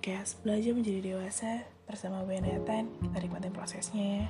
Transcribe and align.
podcast 0.00 0.40
Belajar 0.40 0.72
Menjadi 0.72 1.12
Dewasa 1.12 1.60
bersama 1.84 2.24
gue 2.24 2.40
Nathan. 2.40 2.88
Kita 3.04 3.20
nikmatin 3.20 3.52
prosesnya 3.52 4.24
ya. 4.24 4.28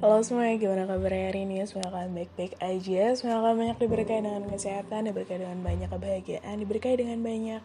Halo 0.00 0.24
semuanya, 0.24 0.56
gimana 0.56 0.88
kabarnya 0.88 1.28
hari 1.28 1.44
ini? 1.44 1.60
Semoga 1.68 2.00
kalian 2.00 2.16
baik-baik 2.16 2.56
aja 2.64 3.12
Semoga 3.12 3.44
kalian 3.44 3.60
banyak 3.60 3.78
diberkahi 3.84 4.24
dengan 4.24 4.44
kesehatan 4.48 5.00
Diberkahi 5.12 5.38
dengan 5.44 5.60
banyak 5.60 5.88
kebahagiaan 5.92 6.56
Diberkahi 6.56 6.96
dengan 6.96 7.20
banyak 7.20 7.62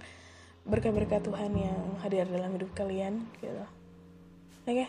berkah-berkah 0.68 1.24
Tuhan 1.24 1.52
yang 1.56 1.80
hadir 2.04 2.28
dalam 2.28 2.52
hidup 2.52 2.76
kalian 2.76 3.24
gitu 3.40 3.64
Oke 4.68 4.68
okay? 4.68 4.88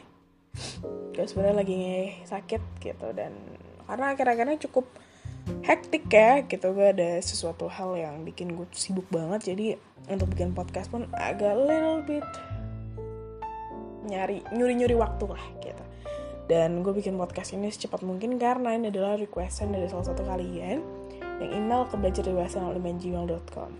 Gue 1.15 1.27
sebenarnya 1.31 1.63
lagi 1.63 1.83
sakit 2.27 2.83
gitu 2.83 3.07
Dan 3.15 3.31
karena 3.87 4.19
akhir-akhirnya 4.19 4.59
cukup 4.67 4.91
hektik 5.65 6.07
ya 6.13 6.45
gitu. 6.45 6.71
Gue 6.77 6.93
ada 6.93 7.19
sesuatu 7.25 7.67
hal 7.73 7.97
yang 7.97 8.23
bikin 8.23 8.53
gue 8.53 8.69
sibuk 8.77 9.09
banget. 9.09 9.53
Jadi 9.53 9.67
untuk 10.13 10.31
bikin 10.37 10.53
podcast 10.53 10.93
pun 10.93 11.09
agak 11.17 11.57
little 11.57 12.05
bit 12.05 12.25
nyari 14.05 14.45
nyuri 14.53 14.77
nyuri 14.77 14.97
waktu 15.01 15.25
lah 15.25 15.45
gitu. 15.65 15.85
Dan 16.45 16.85
gue 16.85 16.93
bikin 16.93 17.17
podcast 17.17 17.57
ini 17.57 17.73
secepat 17.73 18.05
mungkin 18.05 18.37
karena 18.37 18.77
ini 18.77 18.93
adalah 18.93 19.17
requestan 19.17 19.73
dari 19.73 19.89
salah 19.89 20.13
satu 20.13 20.29
kalian 20.29 20.85
yang 21.41 21.51
email 21.57 21.89
ke 21.89 21.97
belajardewasanolimanggmail.com 21.97 23.71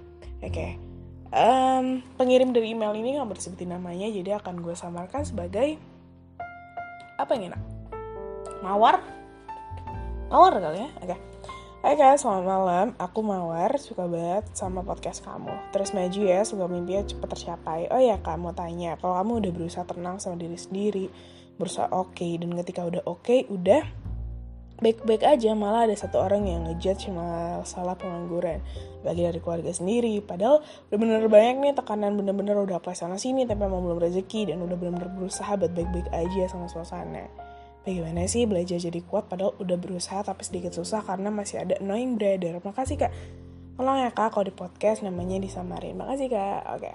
oke. 0.41 0.49
Okay. 0.49 0.81
um, 1.31 2.01
pengirim 2.17 2.57
dari 2.57 2.73
email 2.73 2.97
ini 2.97 3.21
nggak 3.21 3.37
bersebutin 3.37 3.77
namanya 3.77 4.09
jadi 4.09 4.41
akan 4.41 4.65
gue 4.65 4.73
samarkan 4.73 5.23
sebagai 5.29 5.77
apa 7.21 7.31
yang 7.37 7.53
enak? 7.53 7.63
Mawar? 8.65 8.97
Mawar 10.33 10.57
kali 10.57 10.89
ya? 10.89 10.91
Oke. 11.05 11.13
okay. 11.13 11.34
Hai 11.85 12.01
guys, 12.01 12.25
selamat 12.25 12.45
malam. 12.49 12.87
Aku 12.97 13.21
Mawar, 13.21 13.77
suka 13.77 14.09
banget 14.09 14.49
sama 14.57 14.81
podcast 14.81 15.21
kamu. 15.21 15.53
Terus 15.69 15.93
maju 15.93 16.21
ya, 16.25 16.41
semoga 16.41 16.73
mimpinya 16.73 17.05
cepat 17.05 17.37
tercapai. 17.37 17.93
Oh 17.93 18.01
ya, 18.01 18.17
kamu 18.25 18.57
tanya, 18.57 18.97
kalau 18.97 19.21
kamu 19.21 19.33
udah 19.45 19.53
berusaha 19.53 19.85
tenang 19.85 20.17
sama 20.17 20.41
diri 20.41 20.57
sendiri, 20.57 21.13
berusaha 21.61 21.93
oke, 21.93 22.17
okay, 22.17 22.41
dan 22.41 22.57
ketika 22.57 22.89
udah 22.89 23.05
oke, 23.05 23.21
okay, 23.21 23.45
udah 23.53 23.85
baik-baik 24.81 25.29
aja, 25.29 25.53
malah 25.53 25.85
ada 25.85 25.93
satu 25.93 26.25
orang 26.25 26.49
yang 26.49 26.65
ngejudge 26.65 27.13
masalah 27.13 28.01
pengangguran. 28.01 28.65
Bagi 29.05 29.21
dari 29.21 29.45
keluarga 29.45 29.77
sendiri, 29.77 30.25
padahal 30.25 30.65
udah 30.89 30.97
bener 30.97 31.29
banyak 31.29 31.69
nih 31.69 31.73
tekanan 31.77 32.17
bener-bener 32.17 32.65
udah 32.65 32.81
apply 32.81 32.97
sana 32.97 33.21
sini, 33.21 33.45
tapi 33.45 33.61
emang 33.61 33.85
belum 33.85 34.01
rezeki, 34.01 34.57
dan 34.57 34.65
udah 34.65 34.73
bener-bener 34.81 35.13
berusaha 35.13 35.53
buat 35.61 35.77
baik-baik 35.77 36.09
aja 36.17 36.49
sama 36.49 36.65
suasana 36.65 37.29
bagaimana 37.85 38.25
sih 38.25 38.49
belajar 38.49 38.81
jadi 38.81 39.01
kuat 39.05 39.29
padahal 39.29 39.53
udah 39.61 39.77
berusaha 39.77 40.25
tapi 40.25 40.43
sedikit 40.43 40.73
susah 40.73 41.05
karena 41.05 41.29
masih 41.29 41.61
ada 41.61 41.77
annoying 41.79 42.17
brother. 42.17 42.59
Makasih 42.65 42.97
kak. 42.97 43.13
Tolong 43.77 44.01
ya 44.01 44.11
kak 44.11 44.33
kalau 44.33 44.49
di 44.49 44.55
podcast 44.57 45.05
namanya 45.05 45.37
disamarin. 45.39 46.01
Makasih 46.01 46.33
kak. 46.33 46.63
Oke. 46.75 46.81
Okay. 46.81 46.95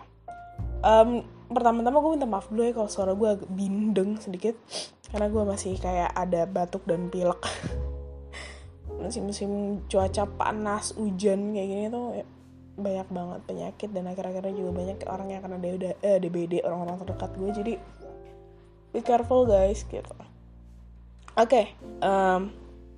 um, 0.84 1.22
pertama-tama 1.54 2.02
gue 2.02 2.12
minta 2.18 2.30
maaf 2.30 2.50
dulu 2.50 2.66
ya 2.66 2.74
kalau 2.74 2.90
suara 2.90 3.14
gue 3.14 3.30
bindeng 3.54 4.18
sedikit. 4.18 4.58
Karena 5.10 5.30
gue 5.30 5.44
masih 5.46 5.78
kayak 5.78 6.10
ada 6.14 6.50
batuk 6.50 6.84
dan 6.90 7.08
pilek. 7.08 7.40
Masih 9.00 9.24
musim 9.24 9.80
cuaca 9.88 10.28
panas 10.28 10.92
hujan 11.00 11.56
kayak 11.56 11.68
gini 11.72 11.86
tuh 11.88 12.20
ya, 12.20 12.28
banyak 12.76 13.08
banget 13.08 13.40
penyakit 13.48 13.90
dan 13.96 14.12
akhir-akhirnya 14.12 14.52
juga 14.52 14.72
banyak 14.76 14.98
orang 15.08 15.28
yang 15.32 15.42
kena 15.44 15.56
DBD, 15.56 15.86
eh, 16.04 16.18
DBD 16.20 16.54
orang-orang 16.68 17.00
terdekat 17.00 17.32
gue 17.40 17.50
jadi 17.64 17.74
be 18.92 19.00
careful 19.00 19.48
guys 19.48 19.88
gitu 19.88 20.12
okay, 21.48 21.66
um, 22.04 22.52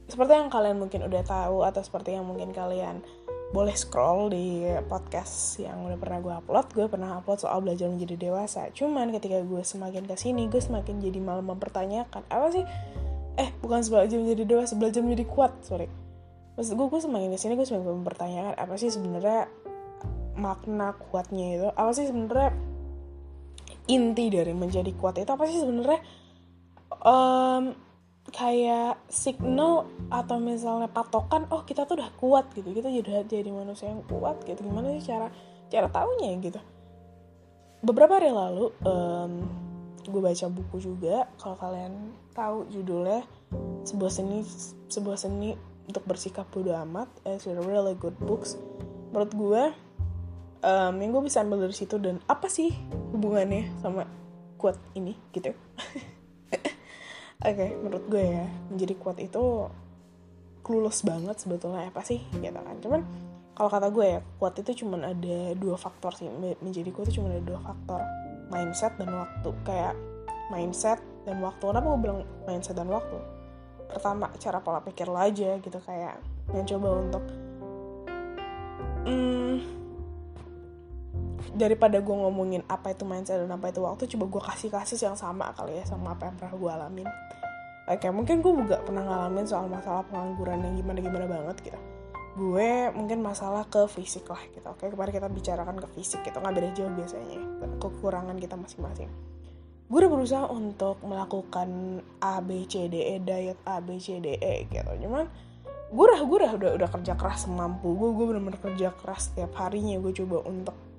seperti 0.10 0.34
yang 0.34 0.50
kalian 0.50 0.82
mungkin 0.82 1.06
udah 1.06 1.22
tahu 1.22 1.62
atau 1.62 1.86
seperti 1.86 2.18
yang 2.18 2.26
mungkin 2.26 2.50
kalian 2.50 3.06
boleh 3.52 3.76
scroll 3.76 4.32
di 4.32 4.64
podcast 4.88 5.60
yang 5.60 5.84
udah 5.84 6.00
pernah 6.00 6.24
gue 6.24 6.34
upload, 6.40 6.68
gue 6.72 6.88
pernah 6.88 7.20
upload 7.20 7.44
soal 7.44 7.60
belajar 7.60 7.92
menjadi 7.92 8.16
dewasa. 8.16 8.72
Cuman 8.72 9.12
ketika 9.12 9.44
gue 9.44 9.60
semakin 9.60 10.08
ke 10.08 10.16
sini, 10.16 10.48
gue 10.48 10.64
semakin 10.64 11.04
jadi 11.04 11.20
malah 11.20 11.44
mempertanyakan 11.44 12.24
apa 12.32 12.48
sih? 12.56 12.64
Eh, 13.36 13.52
bukan 13.60 13.84
belajar 13.84 14.18
menjadi 14.18 14.44
dewasa, 14.48 14.74
belajar 14.80 15.04
menjadi 15.04 15.28
kuat, 15.28 15.52
sorry. 15.68 15.92
Maksud 16.56 16.80
gue, 16.80 16.88
gue 16.88 17.02
semakin 17.04 17.28
ke 17.36 17.40
sini, 17.40 17.54
gue 17.60 17.68
semakin 17.68 17.92
mempertanyakan 18.00 18.56
apa 18.56 18.74
sih 18.80 18.88
sebenarnya 18.88 19.52
makna 20.40 20.96
kuatnya 20.96 21.46
itu? 21.60 21.68
Apa 21.76 21.92
sih 21.92 22.08
sebenarnya 22.08 22.56
inti 23.92 24.32
dari 24.32 24.56
menjadi 24.56 24.92
kuat 24.96 25.20
itu? 25.20 25.28
Apa 25.28 25.44
sih 25.44 25.60
sebenarnya? 25.60 26.00
Um, 27.04 27.76
kayak 28.30 29.02
signal 29.10 29.90
atau 30.14 30.38
misalnya 30.38 30.86
patokan 30.86 31.50
oh 31.50 31.66
kita 31.66 31.90
tuh 31.90 31.98
udah 31.98 32.12
kuat 32.22 32.54
gitu. 32.54 32.70
Kita 32.70 32.94
jadi 32.94 33.26
jadi 33.26 33.50
manusia 33.50 33.90
yang 33.90 34.06
kuat 34.06 34.46
gitu. 34.46 34.62
Gimana 34.62 34.94
sih 34.94 35.10
cara 35.10 35.34
cara 35.74 35.88
taunya 35.90 36.38
gitu. 36.38 36.62
Beberapa 37.82 38.22
hari 38.22 38.30
lalu 38.30 38.70
um, 38.86 39.34
gue 40.06 40.22
baca 40.22 40.46
buku 40.54 40.78
juga. 40.78 41.26
Kalau 41.42 41.58
kalian 41.58 42.14
tahu 42.38 42.70
judulnya 42.70 43.26
sebuah 43.90 44.12
seni 44.14 44.46
sebuah 44.88 45.18
seni 45.18 45.58
untuk 45.90 46.06
bersikap 46.06 46.46
bodo 46.54 46.78
amat. 46.86 47.10
It's 47.26 47.50
a 47.50 47.58
really 47.58 47.98
good 47.98 48.16
books. 48.22 48.54
Menurut 49.10 49.34
gue 49.34 49.64
um, 50.62 50.94
yang 51.02 51.10
gue 51.12 51.24
bisa 51.26 51.42
ambil 51.42 51.66
dari 51.68 51.76
situ 51.76 51.98
dan 51.98 52.22
apa 52.30 52.48
sih 52.48 52.72
hubungannya 53.12 53.70
sama 53.82 54.06
kuat 54.62 54.78
ini 54.94 55.18
gitu 55.34 55.52
Oke, 57.42 57.58
okay, 57.58 57.70
menurut 57.74 58.06
gue 58.06 58.22
ya, 58.22 58.46
menjadi 58.70 58.94
kuat 59.02 59.18
itu 59.18 59.66
clueless 60.62 61.02
banget 61.02 61.42
sebetulnya 61.42 61.90
apa 61.90 62.06
sih 62.06 62.22
gitu 62.38 62.54
kan. 62.54 62.78
Cuman 62.78 63.02
kalau 63.58 63.66
kata 63.66 63.90
gue 63.90 64.06
ya, 64.06 64.20
kuat 64.38 64.62
itu 64.62 64.86
cuma 64.86 65.02
ada 65.02 65.58
dua 65.58 65.74
faktor 65.74 66.14
sih. 66.14 66.30
Menjadi 66.62 66.94
kuat 66.94 67.10
itu 67.10 67.18
cuma 67.18 67.34
ada 67.34 67.42
dua 67.42 67.58
faktor. 67.66 68.06
Mindset 68.54 68.94
dan 69.02 69.10
waktu. 69.10 69.50
Kayak 69.66 69.98
mindset 70.54 71.02
dan 71.26 71.42
waktu. 71.42 71.64
Kenapa 71.66 71.86
gue 71.98 72.00
bilang 72.06 72.22
mindset 72.46 72.78
dan 72.78 72.94
waktu? 72.94 73.18
Pertama, 73.90 74.30
cara 74.38 74.62
pola 74.62 74.86
pikir 74.86 75.10
lo 75.10 75.18
aja 75.18 75.58
gitu 75.58 75.80
kayak 75.82 76.22
yang 76.54 76.66
coba 76.70 76.88
untuk 77.02 77.24
hmm, 79.10 79.81
daripada 81.52 82.00
gue 82.00 82.16
ngomongin 82.16 82.64
apa 82.72 82.96
itu 82.96 83.04
mindset 83.04 83.44
dan 83.44 83.52
apa 83.52 83.70
itu 83.72 83.84
waktu 83.84 84.08
coba 84.16 84.26
gue 84.32 84.42
kasih 84.52 84.70
kasus 84.72 85.00
yang 85.04 85.20
sama 85.20 85.52
kali 85.52 85.80
ya 85.80 85.84
sama 85.84 86.16
apa 86.16 86.32
yang 86.32 86.36
pernah 86.40 86.56
gue 86.56 86.72
alamin. 86.72 87.08
Oke 87.92 88.08
mungkin 88.08 88.40
gue 88.40 88.52
juga 88.56 88.80
pernah 88.80 89.04
ngalamin 89.04 89.44
soal 89.44 89.68
masalah 89.68 90.08
pengangguran 90.08 90.64
yang 90.64 90.74
gimana 90.80 91.00
gimana 91.04 91.26
banget 91.28 91.58
gitu. 91.68 91.80
Gue 92.40 92.88
mungkin 92.96 93.20
masalah 93.20 93.68
ke 93.68 93.84
fisik 93.92 94.32
lah 94.32 94.40
gitu 94.56 94.64
oke? 94.64 94.88
Kemarin 94.88 95.12
kita 95.12 95.28
bicarakan 95.28 95.76
ke 95.84 95.88
fisik 96.00 96.24
gitu 96.24 96.40
nggak 96.40 96.56
beda 96.56 96.70
jauh 96.72 96.94
biasanya 96.96 97.40
kekurangan 97.84 98.38
kita 98.40 98.56
masing-masing. 98.56 99.12
Gue 99.92 99.98
udah 100.08 100.12
berusaha 100.16 100.46
untuk 100.48 101.04
melakukan 101.04 102.00
A 102.24 102.40
B 102.40 102.64
C 102.64 102.88
D 102.88 102.96
E 103.12 103.20
diet 103.20 103.60
A 103.68 103.84
B 103.84 104.00
C 104.00 104.24
D 104.24 104.40
E 104.40 104.72
gitu. 104.72 104.92
Cuman 105.04 105.28
gue 105.92 106.04
udah 106.08 106.24
gue 106.24 106.38
udah, 106.48 106.52
udah 106.80 106.90
kerja 106.96 107.20
keras 107.20 107.44
semampu 107.44 107.92
gue 108.00 108.10
gue 108.16 108.26
bener-bener 108.32 108.56
kerja 108.64 108.96
keras 108.96 109.28
setiap 109.28 109.52
harinya. 109.60 110.00
Gue 110.00 110.16
coba 110.16 110.48
untuk 110.48 110.91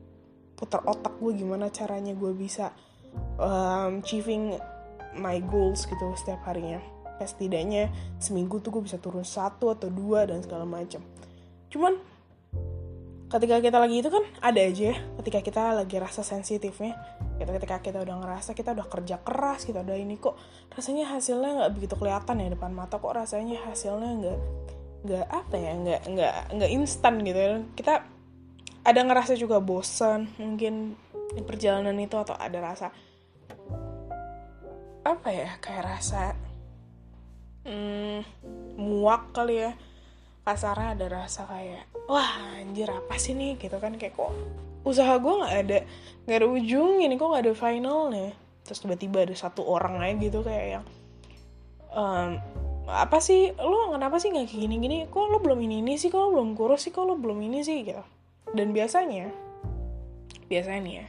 putar 0.62 0.87
otak 0.87 1.19
gue 1.19 1.43
gimana 1.43 1.67
caranya 1.75 2.15
gue 2.15 2.31
bisa 2.31 2.71
um, 3.43 3.99
achieving 3.99 4.55
my 5.19 5.43
goals 5.43 5.91
gitu 5.91 6.15
setiap 6.15 6.47
harinya. 6.47 6.78
Setidaknya 7.23 7.91
seminggu 8.19 8.59
tuh 8.62 8.78
gue 8.78 8.83
bisa 8.87 8.99
turun 8.99 9.23
satu 9.23 9.75
atau 9.75 9.91
dua 9.91 10.27
dan 10.27 10.43
segala 10.43 10.62
macam 10.62 11.03
cuman 11.73 11.97
ketika 13.33 13.65
kita 13.65 13.81
lagi 13.81 14.05
itu 14.05 14.12
kan 14.12 14.21
ada 14.45 14.61
aja 14.61 14.93
ya 14.93 14.97
ketika 15.25 15.41
kita 15.41 15.62
lagi 15.73 15.97
rasa 15.97 16.21
sensitifnya 16.21 16.93
gitu. 17.41 17.49
Ketika 17.49 17.81
kita 17.81 18.05
udah 18.05 18.21
ngerasa 18.21 18.53
kita 18.53 18.77
udah 18.77 18.87
kerja 18.93 19.17
keras 19.25 19.65
kita 19.65 19.81
udah 19.81 19.97
ini 19.97 20.21
kok 20.21 20.37
rasanya 20.69 21.17
hasilnya 21.17 21.65
nggak 21.65 21.73
begitu 21.73 21.94
kelihatan 21.97 22.44
ya 22.44 22.53
depan 22.53 22.77
mata 22.77 23.00
kok 23.00 23.09
rasanya 23.09 23.56
hasilnya 23.65 24.11
nggak 24.20 24.38
nggak 25.03 25.26
apa 25.32 25.56
ya 25.56 25.73
nggak 25.81 26.00
nggak 26.12 26.35
nggak 26.61 26.70
instan 26.76 27.15
gitu 27.25 27.38
ya. 27.41 27.50
Kita 27.73 27.94
ada 28.82 29.00
ngerasa 29.02 29.38
juga 29.38 29.62
bosan 29.62 30.26
mungkin 30.43 30.99
di 31.32 31.43
perjalanan 31.43 31.94
itu 32.02 32.19
atau 32.19 32.34
ada 32.34 32.58
rasa 32.58 32.90
apa 35.02 35.29
ya 35.34 35.50
kayak 35.58 35.82
rasa 35.87 36.34
hmm, 37.67 38.23
muak 38.79 39.34
kali 39.34 39.67
ya. 39.67 39.73
Kasarnya 40.43 40.99
ada 40.99 41.06
rasa 41.23 41.46
kayak 41.46 41.87
wah 42.11 42.58
anjir 42.58 42.90
apa 42.90 43.14
sih 43.14 43.38
nih? 43.38 43.55
Gitu 43.58 43.79
kan 43.79 43.94
kayak 43.94 44.19
kok 44.19 44.34
usaha 44.82 45.14
gue 45.14 45.31
nggak 45.31 45.55
ada 45.62 45.79
nggak 46.26 46.38
ada 46.43 46.49
ujung 46.50 46.99
ini 46.99 47.14
kok 47.14 47.31
nggak 47.31 47.44
ada 47.46 47.55
finalnya? 47.55 48.34
Terus 48.67 48.82
tiba-tiba 48.82 49.23
ada 49.23 49.34
satu 49.38 49.62
orang 49.62 50.02
aja 50.02 50.19
gitu 50.19 50.43
kayak 50.43 50.67
yang 50.79 50.84
um, 51.94 52.43
apa 52.90 53.23
sih 53.23 53.55
lo 53.55 53.94
kenapa 53.94 54.19
sih 54.19 54.34
nggak 54.34 54.50
kayak 54.50 54.62
gini-gini? 54.67 54.96
Kok 55.06 55.31
lo 55.31 55.38
belum 55.38 55.62
ini 55.62 55.87
ini 55.87 55.94
sih? 55.94 56.11
Kok 56.11 56.19
lo 56.19 56.29
belum 56.34 56.58
kurus 56.58 56.90
sih? 56.90 56.90
Kok 56.90 57.06
lo 57.06 57.14
belum 57.14 57.38
ini 57.46 57.62
sih? 57.62 57.87
Gitu 57.87 58.02
dan 58.50 58.75
biasanya 58.75 59.31
biasanya 60.50 60.81
nih 60.83 60.94
ya 60.99 61.06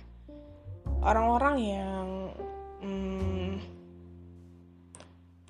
orang-orang 1.03 1.55
yang 1.59 2.07
hmm, 2.79 3.53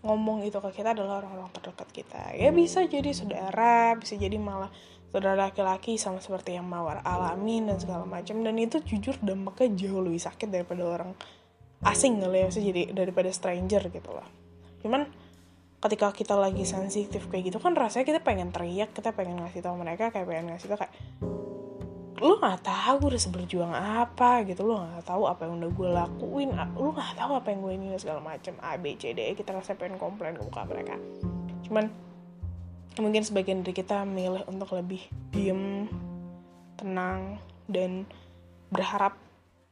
ngomong 0.03 0.43
itu 0.43 0.59
ke 0.59 0.69
kita 0.75 0.91
adalah 0.91 1.23
orang-orang 1.23 1.47
terdekat 1.55 1.89
kita. 1.95 2.23
Ya 2.35 2.51
bisa 2.51 2.83
jadi 2.83 3.15
saudara 3.15 3.95
bisa 3.95 4.19
jadi 4.19 4.35
malah 4.35 4.67
saudara 5.13 5.47
laki-laki 5.47 5.95
sama 5.95 6.19
seperti 6.19 6.59
yang 6.59 6.67
mawar 6.67 6.99
alamin 7.07 7.71
dan 7.71 7.79
segala 7.79 8.03
macam. 8.03 8.43
Dan 8.43 8.59
itu 8.59 8.83
jujur 8.83 9.15
dampaknya 9.23 9.71
jauh 9.79 10.03
lebih 10.03 10.19
sakit 10.19 10.51
daripada 10.51 10.83
orang 10.83 11.15
asing 11.87 12.19
kali 12.19 12.43
ya 12.43 12.49
jadi 12.51 12.91
daripada 12.91 13.31
stranger 13.31 13.87
gitu 13.87 14.11
loh. 14.11 14.27
Cuman 14.83 15.07
ketika 15.79 16.11
kita 16.11 16.35
lagi 16.35 16.63
sensitif 16.67 17.27
kayak 17.31 17.51
gitu 17.51 17.59
kan 17.59 17.75
rasanya 17.75 18.07
kita 18.07 18.19
pengen 18.23 18.55
teriak 18.55 18.95
kita 18.95 19.11
pengen 19.11 19.43
ngasih 19.43 19.59
tahu 19.59 19.75
mereka 19.75 20.15
kayak 20.15 20.31
pengen 20.31 20.55
ngasih 20.55 20.71
tahu 20.71 20.79
kayak 20.79 20.95
lu 22.23 22.39
nggak 22.39 22.63
tahu 22.63 23.11
udah 23.11 23.19
seberjuang 23.19 23.73
apa 23.75 24.47
gitu. 24.47 24.63
Lu 24.63 24.79
nggak 24.79 25.03
tahu 25.03 25.27
apa 25.27 25.43
yang 25.43 25.59
udah 25.59 25.71
gue 25.75 25.89
lakuin. 25.91 26.49
Lu 26.79 26.95
nggak 26.95 27.19
tahu 27.19 27.31
apa 27.35 27.47
yang 27.51 27.59
gue 27.59 27.73
ini 27.75 27.87
segala 27.99 28.23
macam 28.23 28.55
a 28.63 28.79
b 28.79 28.95
c 28.95 29.11
d 29.11 29.35
kita 29.35 29.51
rasa 29.51 29.75
pengen 29.75 29.99
komplain 29.99 30.39
ke 30.39 30.43
muka 30.47 30.63
mereka. 30.63 30.95
Cuman 31.67 31.91
mungkin 32.95 33.27
sebagian 33.27 33.59
dari 33.59 33.75
kita 33.75 34.07
milih 34.07 34.47
untuk 34.47 34.71
lebih 34.71 35.03
diem 35.35 35.91
tenang 36.79 37.43
dan 37.67 38.07
berharap 38.71 39.19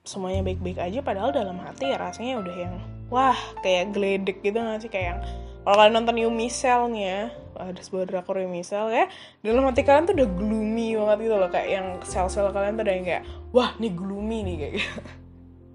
semuanya 0.04 0.44
baik-baik 0.44 0.78
aja. 0.78 1.00
Padahal 1.00 1.32
dalam 1.32 1.56
hati 1.64 1.88
ya 1.88 1.98
rasanya 1.98 2.44
udah 2.44 2.56
yang 2.60 2.76
wah 3.08 3.38
kayak 3.64 3.96
geledek 3.96 4.44
gitu 4.44 4.60
gak 4.60 4.84
sih? 4.84 4.92
Kayak 4.92 5.08
yang 5.08 5.22
kalau 5.62 5.76
kalian 5.78 5.94
nonton 5.94 6.16
New 6.18 6.32
Michelle-nya 6.34 7.32
ada 7.62 7.82
sebuah 7.82 8.10
drakor 8.10 8.42
New 8.42 8.50
Michelle 8.50 8.90
ya. 8.90 9.06
Dalam 9.46 9.70
hati 9.70 9.86
kalian 9.86 10.10
tuh 10.10 10.18
udah 10.18 10.30
gloomy 10.34 10.98
banget 10.98 11.18
gitu 11.30 11.36
loh 11.38 11.50
kayak 11.54 11.70
yang 11.70 11.88
sel-sel 12.02 12.50
kalian 12.50 12.82
tuh 12.82 12.84
udah 12.90 12.96
yang 12.98 13.06
kayak 13.06 13.24
wah 13.54 13.70
nih 13.78 13.94
gloomy 13.94 14.42
nih 14.42 14.56
kayak 14.58 14.74
gitu. 14.82 15.02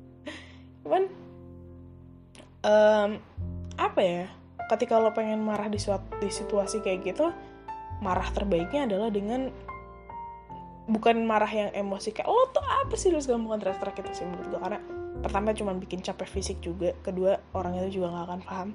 Cuman 0.83 1.03
um, 2.67 3.11
apa 3.79 4.01
ya 4.03 4.25
ketika 4.75 4.99
lo 4.99 5.15
pengen 5.15 5.47
marah 5.47 5.71
di 5.71 5.79
suatu 5.79 6.19
di 6.19 6.27
situasi 6.27 6.83
kayak 6.83 7.07
gitu 7.07 7.31
marah 8.03 8.27
terbaiknya 8.35 8.91
adalah 8.91 9.09
dengan 9.15 9.49
bukan 10.91 11.23
marah 11.23 11.51
yang 11.51 11.71
emosi 11.71 12.11
kayak 12.11 12.27
lo 12.27 12.51
tuh 12.51 12.63
apa 12.63 12.95
sih 12.99 13.15
lu 13.15 13.23
segala 13.23 13.43
bukan 13.43 13.59
teriak-teriak 13.63 14.15
sih 14.15 14.27
menurut 14.27 14.47
gue 14.51 14.61
karena 14.63 14.79
pertama 15.23 15.55
cuma 15.55 15.73
bikin 15.75 16.03
capek 16.03 16.29
fisik 16.29 16.59
juga 16.63 16.95
kedua 17.03 17.39
orang 17.55 17.79
itu 17.83 18.03
juga 18.03 18.15
nggak 18.15 18.25
akan 18.27 18.41
paham 18.43 18.69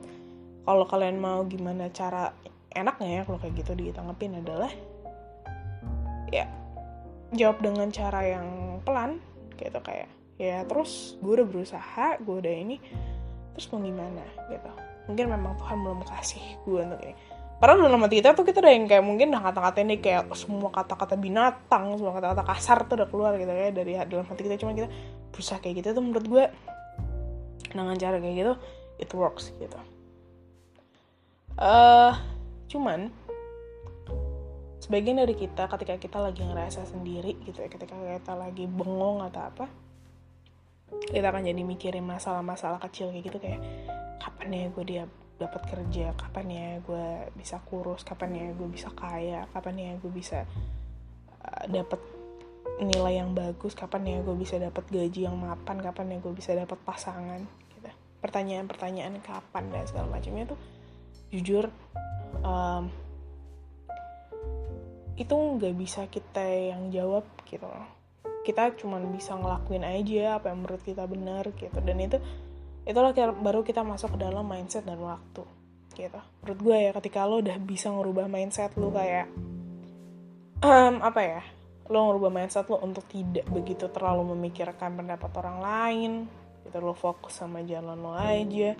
kalau 0.65 0.85
kalian 0.85 1.17
mau 1.17 1.41
gimana 1.45 1.89
cara 1.89 2.33
enaknya 2.71 3.09
ya 3.09 3.21
kalau 3.27 3.39
kayak 3.41 3.53
gitu 3.59 3.71
ditanggepin 3.75 4.39
adalah 4.39 4.71
ya 6.31 6.47
jawab 7.35 7.59
dengan 7.59 7.91
cara 7.91 8.21
yang 8.23 8.47
pelan 8.83 9.19
gitu 9.59 9.79
kayak 9.83 10.07
ya 10.39 10.63
terus 10.65 11.19
gue 11.19 11.37
udah 11.37 11.47
berusaha 11.47 12.07
gue 12.23 12.35
udah 12.41 12.55
ini 12.55 12.77
terus 13.51 13.67
mau 13.71 13.83
gimana? 13.83 14.23
Gitu. 14.47 14.71
Mungkin 15.11 15.25
memang 15.27 15.53
Tuhan 15.59 15.77
belum 15.83 16.01
kasih 16.07 16.43
gue 16.63 16.81
untuk 16.87 17.01
ini. 17.03 17.15
Padahal 17.61 17.85
dalam 17.85 18.01
hati 18.01 18.23
kita 18.23 18.33
tuh 18.33 18.41
kita 18.41 18.57
udah 18.57 18.73
yang 18.73 18.89
kayak 18.89 19.05
mungkin 19.05 19.29
udah 19.29 19.43
kata-kata 19.53 19.85
ini 19.85 20.01
kayak 20.01 20.33
semua 20.33 20.73
kata-kata 20.73 21.13
binatang 21.13 21.93
semua 21.93 22.17
kata-kata 22.17 22.41
kasar 22.47 22.77
tuh 22.89 22.95
udah 22.97 23.07
keluar 23.11 23.37
gitu 23.37 23.53
ya 23.53 23.69
dari 23.69 23.93
dalam 24.09 24.25
hati 24.25 24.41
kita. 24.49 24.57
Cuma 24.57 24.73
kita 24.73 24.89
berusaha 25.29 25.61
kayak 25.61 25.83
gitu 25.83 25.93
tuh 25.93 26.01
menurut 26.01 26.25
gue 26.25 26.43
dengan 27.69 27.95
cara 28.01 28.17
kayak 28.17 28.35
gitu 28.35 28.53
it 28.97 29.11
works 29.13 29.53
gitu 29.61 29.77
uh, 31.57 32.13
cuman 32.71 33.11
sebagian 34.81 35.23
dari 35.23 35.35
kita 35.35 35.71
ketika 35.71 35.95
kita 35.95 36.17
lagi 36.19 36.43
ngerasa 36.43 36.83
sendiri 36.83 37.39
gitu 37.47 37.63
ya 37.63 37.69
ketika 37.71 37.95
kita 37.95 38.33
lagi 38.35 38.67
bengong 38.67 39.23
atau 39.23 39.41
apa 39.47 39.65
kita 41.07 41.31
akan 41.31 41.47
jadi 41.47 41.63
mikirin 41.63 42.03
masalah-masalah 42.03 42.79
kecil 42.83 43.11
kayak 43.15 43.23
gitu 43.31 43.37
kayak 43.39 43.61
kapan 44.19 44.49
ya 44.51 44.65
gue 44.67 44.83
dia 44.83 45.03
dapat 45.39 45.61
kerja 45.65 46.13
kapan 46.13 46.47
ya 46.51 46.69
gue 46.83 47.07
bisa 47.33 47.57
kurus 47.65 48.05
kapan 48.05 48.35
ya 48.35 48.47
gue 48.53 48.67
bisa 48.69 48.91
kaya 48.93 49.47
kapan 49.55 49.75
ya 49.79 49.91
gue 49.97 50.11
bisa 50.11 50.45
uh, 51.41 51.63
dapat 51.71 51.97
nilai 52.81 53.21
yang 53.21 53.33
bagus 53.33 53.73
kapan 53.73 54.05
ya 54.05 54.17
gue 54.21 54.35
bisa 54.37 54.57
dapat 54.57 54.85
gaji 54.89 55.25
yang 55.25 55.37
mapan 55.37 55.81
kapan 55.81 56.13
ya 56.13 56.17
gue 56.21 56.33
bisa 56.33 56.51
dapat 56.53 56.77
pasangan 56.81 57.41
gitu. 57.73 57.89
Pertanyaan-pertanyaan 58.21 59.17
kapan 59.21 59.63
dan 59.73 59.83
segala 59.89 60.19
macamnya 60.19 60.53
tuh 60.53 60.59
jujur 61.31 61.71
um, 62.43 62.91
itu 65.15 65.35
nggak 65.35 65.75
bisa 65.75 66.07
kita 66.11 66.43
yang 66.43 66.91
jawab 66.91 67.25
gitu. 67.47 67.65
Loh 67.65 68.01
kita 68.41 68.73
cuma 68.77 68.97
bisa 69.05 69.37
ngelakuin 69.37 69.85
aja 69.85 70.41
apa 70.41 70.49
yang 70.49 70.65
menurut 70.65 70.81
kita 70.81 71.05
benar 71.05 71.45
gitu. 71.53 71.77
Dan 71.81 71.97
itu 72.01 72.17
itulah 72.85 73.13
baru 73.37 73.61
kita 73.61 73.85
masuk 73.85 74.17
ke 74.17 74.25
dalam 74.25 74.45
mindset 74.45 74.85
dan 74.85 74.97
waktu 74.97 75.45
gitu. 75.93 76.19
Menurut 76.41 76.59
gue 76.59 76.77
ya 76.89 76.91
ketika 76.97 77.29
lo 77.29 77.43
udah 77.43 77.57
bisa 77.61 77.93
ngerubah 77.93 78.25
mindset 78.25 78.73
lo 78.81 78.89
kayak 78.89 79.29
um, 80.65 80.97
apa 81.05 81.21
ya 81.21 81.41
lo 81.91 82.09
ngerubah 82.09 82.31
mindset 82.33 82.65
lo 82.71 82.81
untuk 82.81 83.05
tidak 83.11 83.45
begitu 83.51 83.91
terlalu 83.93 84.33
memikirkan 84.33 84.97
pendapat 84.97 85.31
orang 85.37 85.57
lain 85.61 86.11
gitu 86.65 86.77
lo 86.81 86.95
fokus 86.97 87.37
sama 87.37 87.61
jalan 87.61 87.99
lo 87.99 88.15
aja 88.15 88.73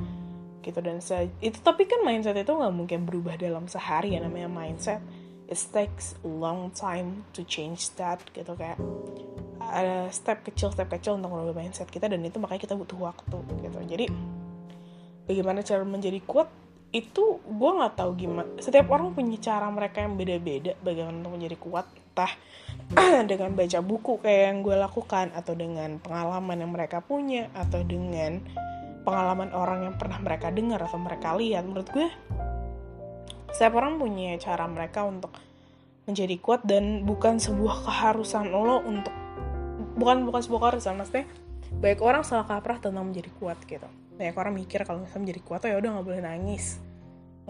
gitu 0.62 0.80
dan 0.80 1.02
se 1.02 1.30
itu 1.42 1.58
tapi 1.60 1.90
kan 1.90 2.06
mindset 2.06 2.38
itu 2.38 2.54
nggak 2.54 2.74
mungkin 2.74 3.04
berubah 3.04 3.36
dalam 3.36 3.66
sehari 3.66 4.16
ya 4.16 4.24
namanya 4.24 4.48
mindset. 4.48 5.02
It 5.52 5.60
takes 5.60 6.16
long 6.24 6.72
time 6.72 7.28
to 7.36 7.44
change 7.44 7.92
that 8.00 8.24
gitu 8.32 8.56
kayak 8.56 8.80
ada 9.60 10.08
step 10.10 10.48
kecil 10.48 10.72
step 10.72 10.88
kecil 10.88 11.20
untuk 11.20 11.36
merubah 11.36 11.60
mindset 11.60 11.92
kita 11.92 12.08
dan 12.08 12.24
itu 12.24 12.40
makanya 12.40 12.64
kita 12.64 12.76
butuh 12.80 13.12
waktu 13.12 13.38
gitu. 13.60 13.80
Jadi 13.84 14.06
bagaimana 15.28 15.60
cara 15.62 15.84
menjadi 15.84 16.20
kuat 16.24 16.48
itu 16.92 17.40
gue 17.40 17.72
nggak 17.72 17.96
tahu 17.96 18.12
gimana 18.20 18.52
setiap 18.60 18.92
orang 18.92 19.16
punya 19.16 19.40
cara 19.40 19.72
mereka 19.72 20.04
yang 20.04 20.20
beda-beda 20.20 20.76
bagaimana 20.84 21.24
untuk 21.24 21.40
menjadi 21.40 21.56
kuat 21.56 21.88
entah 21.88 22.32
dengan 23.32 23.56
baca 23.56 23.80
buku 23.80 24.20
kayak 24.20 24.42
yang 24.52 24.58
gue 24.60 24.76
lakukan 24.76 25.32
atau 25.32 25.56
dengan 25.56 25.96
pengalaman 26.04 26.60
yang 26.60 26.72
mereka 26.76 27.00
punya 27.00 27.48
atau 27.56 27.80
dengan 27.88 28.44
pengalaman 29.12 29.52
orang 29.52 29.92
yang 29.92 29.96
pernah 30.00 30.24
mereka 30.24 30.48
dengar 30.56 30.80
atau 30.80 30.96
mereka 30.96 31.36
lihat 31.36 31.68
menurut 31.68 31.92
gue 31.92 32.08
setiap 33.52 33.76
orang 33.76 34.00
punya 34.00 34.40
cara 34.40 34.64
mereka 34.72 35.04
untuk 35.04 35.36
menjadi 36.08 36.40
kuat 36.40 36.64
dan 36.64 37.04
bukan 37.04 37.36
sebuah 37.36 37.84
keharusan 37.84 38.48
lo 38.48 38.80
untuk 38.88 39.12
bukan 40.00 40.24
bukan 40.24 40.40
sebuah 40.40 40.62
keharusan 40.72 40.96
maksudnya 40.96 41.28
baik 41.84 42.00
orang 42.00 42.24
salah 42.24 42.48
kaprah 42.48 42.80
tentang 42.80 43.12
menjadi 43.12 43.28
kuat 43.40 43.60
gitu. 43.68 43.88
Banyak 44.16 44.36
orang 44.36 44.56
mikir 44.56 44.88
kalau 44.88 45.04
misalnya 45.04 45.28
menjadi 45.28 45.42
kuat 45.44 45.60
oh 45.68 45.70
ya 45.70 45.78
udah 45.84 45.90
nggak 46.00 46.08
boleh 46.08 46.22
nangis 46.24 46.80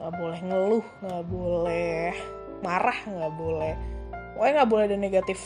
nggak 0.01 0.13
boleh 0.17 0.39
ngeluh 0.41 0.87
nggak 1.03 1.25
boleh 1.27 2.11
marah 2.63 2.99
nggak 3.05 3.33
boleh 3.37 3.73
pokoknya 4.33 4.53
nggak 4.57 4.69
boleh 4.71 4.85
ada 4.87 4.97
negatif 4.97 5.39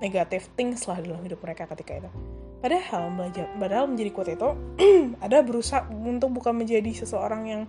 negatif 0.00 0.42
things 0.56 0.88
lah 0.88 0.98
dalam 0.98 1.20
hidup 1.22 1.38
mereka 1.44 1.68
ketika 1.76 2.00
itu 2.00 2.10
Padahal 2.58 3.14
belajar, 3.14 3.46
padahal 3.54 3.86
menjadi 3.86 4.10
kuat 4.10 4.28
itu 4.34 4.48
ada 5.24 5.38
berusaha 5.46 5.86
untuk 5.90 6.34
bukan 6.34 6.58
menjadi 6.58 6.90
seseorang 7.06 7.42
yang 7.46 7.62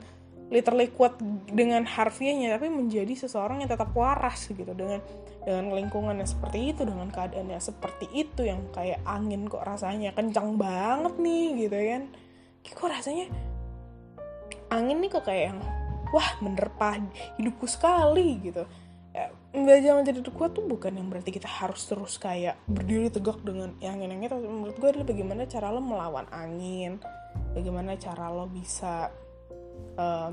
literally 0.49 0.89
kuat 0.89 1.21
dengan 1.45 1.85
harfiahnya, 1.85 2.57
tapi 2.57 2.73
menjadi 2.73 3.13
seseorang 3.13 3.61
yang 3.61 3.69
tetap 3.69 3.93
waras 3.93 4.49
gitu 4.49 4.73
dengan 4.73 4.97
dengan 5.45 5.77
lingkungan 5.77 6.17
yang 6.17 6.25
seperti 6.25 6.73
itu, 6.73 6.81
dengan 6.89 7.13
keadaannya 7.13 7.61
seperti 7.61 8.09
itu 8.17 8.49
yang 8.49 8.65
kayak 8.73 8.97
angin 9.05 9.45
kok 9.45 9.61
rasanya 9.61 10.09
kencang 10.17 10.57
banget 10.57 11.13
nih 11.21 11.45
gitu 11.69 11.77
kan. 11.77 12.03
Kok 12.65 12.89
rasanya 12.89 13.25
angin 14.73 14.97
nih 15.05 15.09
kok 15.13 15.25
kayak 15.25 15.53
yang 15.53 15.59
wah 16.09 16.29
menerpa 16.41 16.97
hidupku 17.37 17.69
sekali 17.69 18.41
gitu 18.41 18.65
belajar 19.49 19.97
menjadi 19.97 20.21
kuat 20.29 20.53
tuh 20.53 20.63
bukan 20.69 20.93
yang 20.93 21.09
berarti 21.09 21.33
kita 21.33 21.49
harus 21.49 21.81
terus 21.89 22.21
kayak 22.21 22.61
berdiri 22.69 23.09
tegak 23.09 23.41
dengan 23.41 23.73
yang 23.81 23.97
yang 23.97 24.21
itu 24.21 24.37
menurut 24.37 24.77
gue 24.77 24.89
adalah 24.93 25.07
bagaimana 25.09 25.49
cara 25.49 25.73
lo 25.73 25.81
melawan 25.81 26.29
angin 26.29 27.01
bagaimana 27.57 27.97
cara 27.97 28.29
lo 28.29 28.45
bisa 28.45 29.09
uh, 29.97 30.31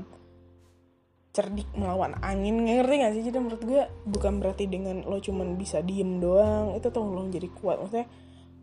cerdik 1.37 1.69
melawan 1.77 2.17
angin. 2.25 2.65
Ngerti 2.65 2.95
gak 2.97 3.13
sih? 3.13 3.23
Jadi 3.29 3.37
menurut 3.37 3.61
gue 3.61 3.81
bukan 4.09 4.41
berarti 4.41 4.65
dengan 4.65 5.05
lo 5.05 5.21
cuman 5.21 5.53
bisa 5.53 5.85
diem 5.85 6.17
doang 6.17 6.73
itu 6.73 6.89
tuh 6.89 7.05
lo 7.05 7.21
menjadi 7.29 7.45
kuat. 7.53 7.77
Maksudnya 7.77 8.09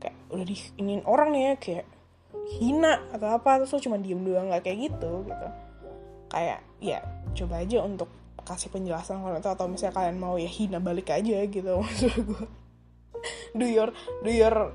kayak 0.03 0.17
udah 0.35 0.47
diinin 0.47 1.03
orang 1.07 1.31
ya 1.39 1.55
kayak 1.55 1.87
hina 2.59 2.99
atau 3.15 3.31
apa 3.31 3.63
terus 3.63 3.73
lo 3.73 3.79
cuma 3.79 3.97
diem 4.03 4.19
doang 4.19 4.51
gak 4.51 4.67
kayak 4.67 4.91
gitu 4.91 5.23
gitu. 5.23 5.49
Kayak 6.27 6.67
ya 6.83 6.99
coba 7.39 7.63
aja 7.63 7.79
untuk 7.87 8.11
kasih 8.45 8.69
penjelasan 8.71 9.25
kalau 9.25 9.41
itu 9.41 9.51
atau 9.51 9.67
misalnya 9.67 9.97
kalian 9.97 10.17
mau 10.21 10.37
ya 10.37 10.49
hina 10.49 10.79
balik 10.79 11.11
aja 11.11 11.45
gitu 11.49 11.71
maksud 11.83 12.13
gue 12.13 12.45
do 13.57 13.67
your 13.67 13.91
do 14.21 14.31
your 14.31 14.73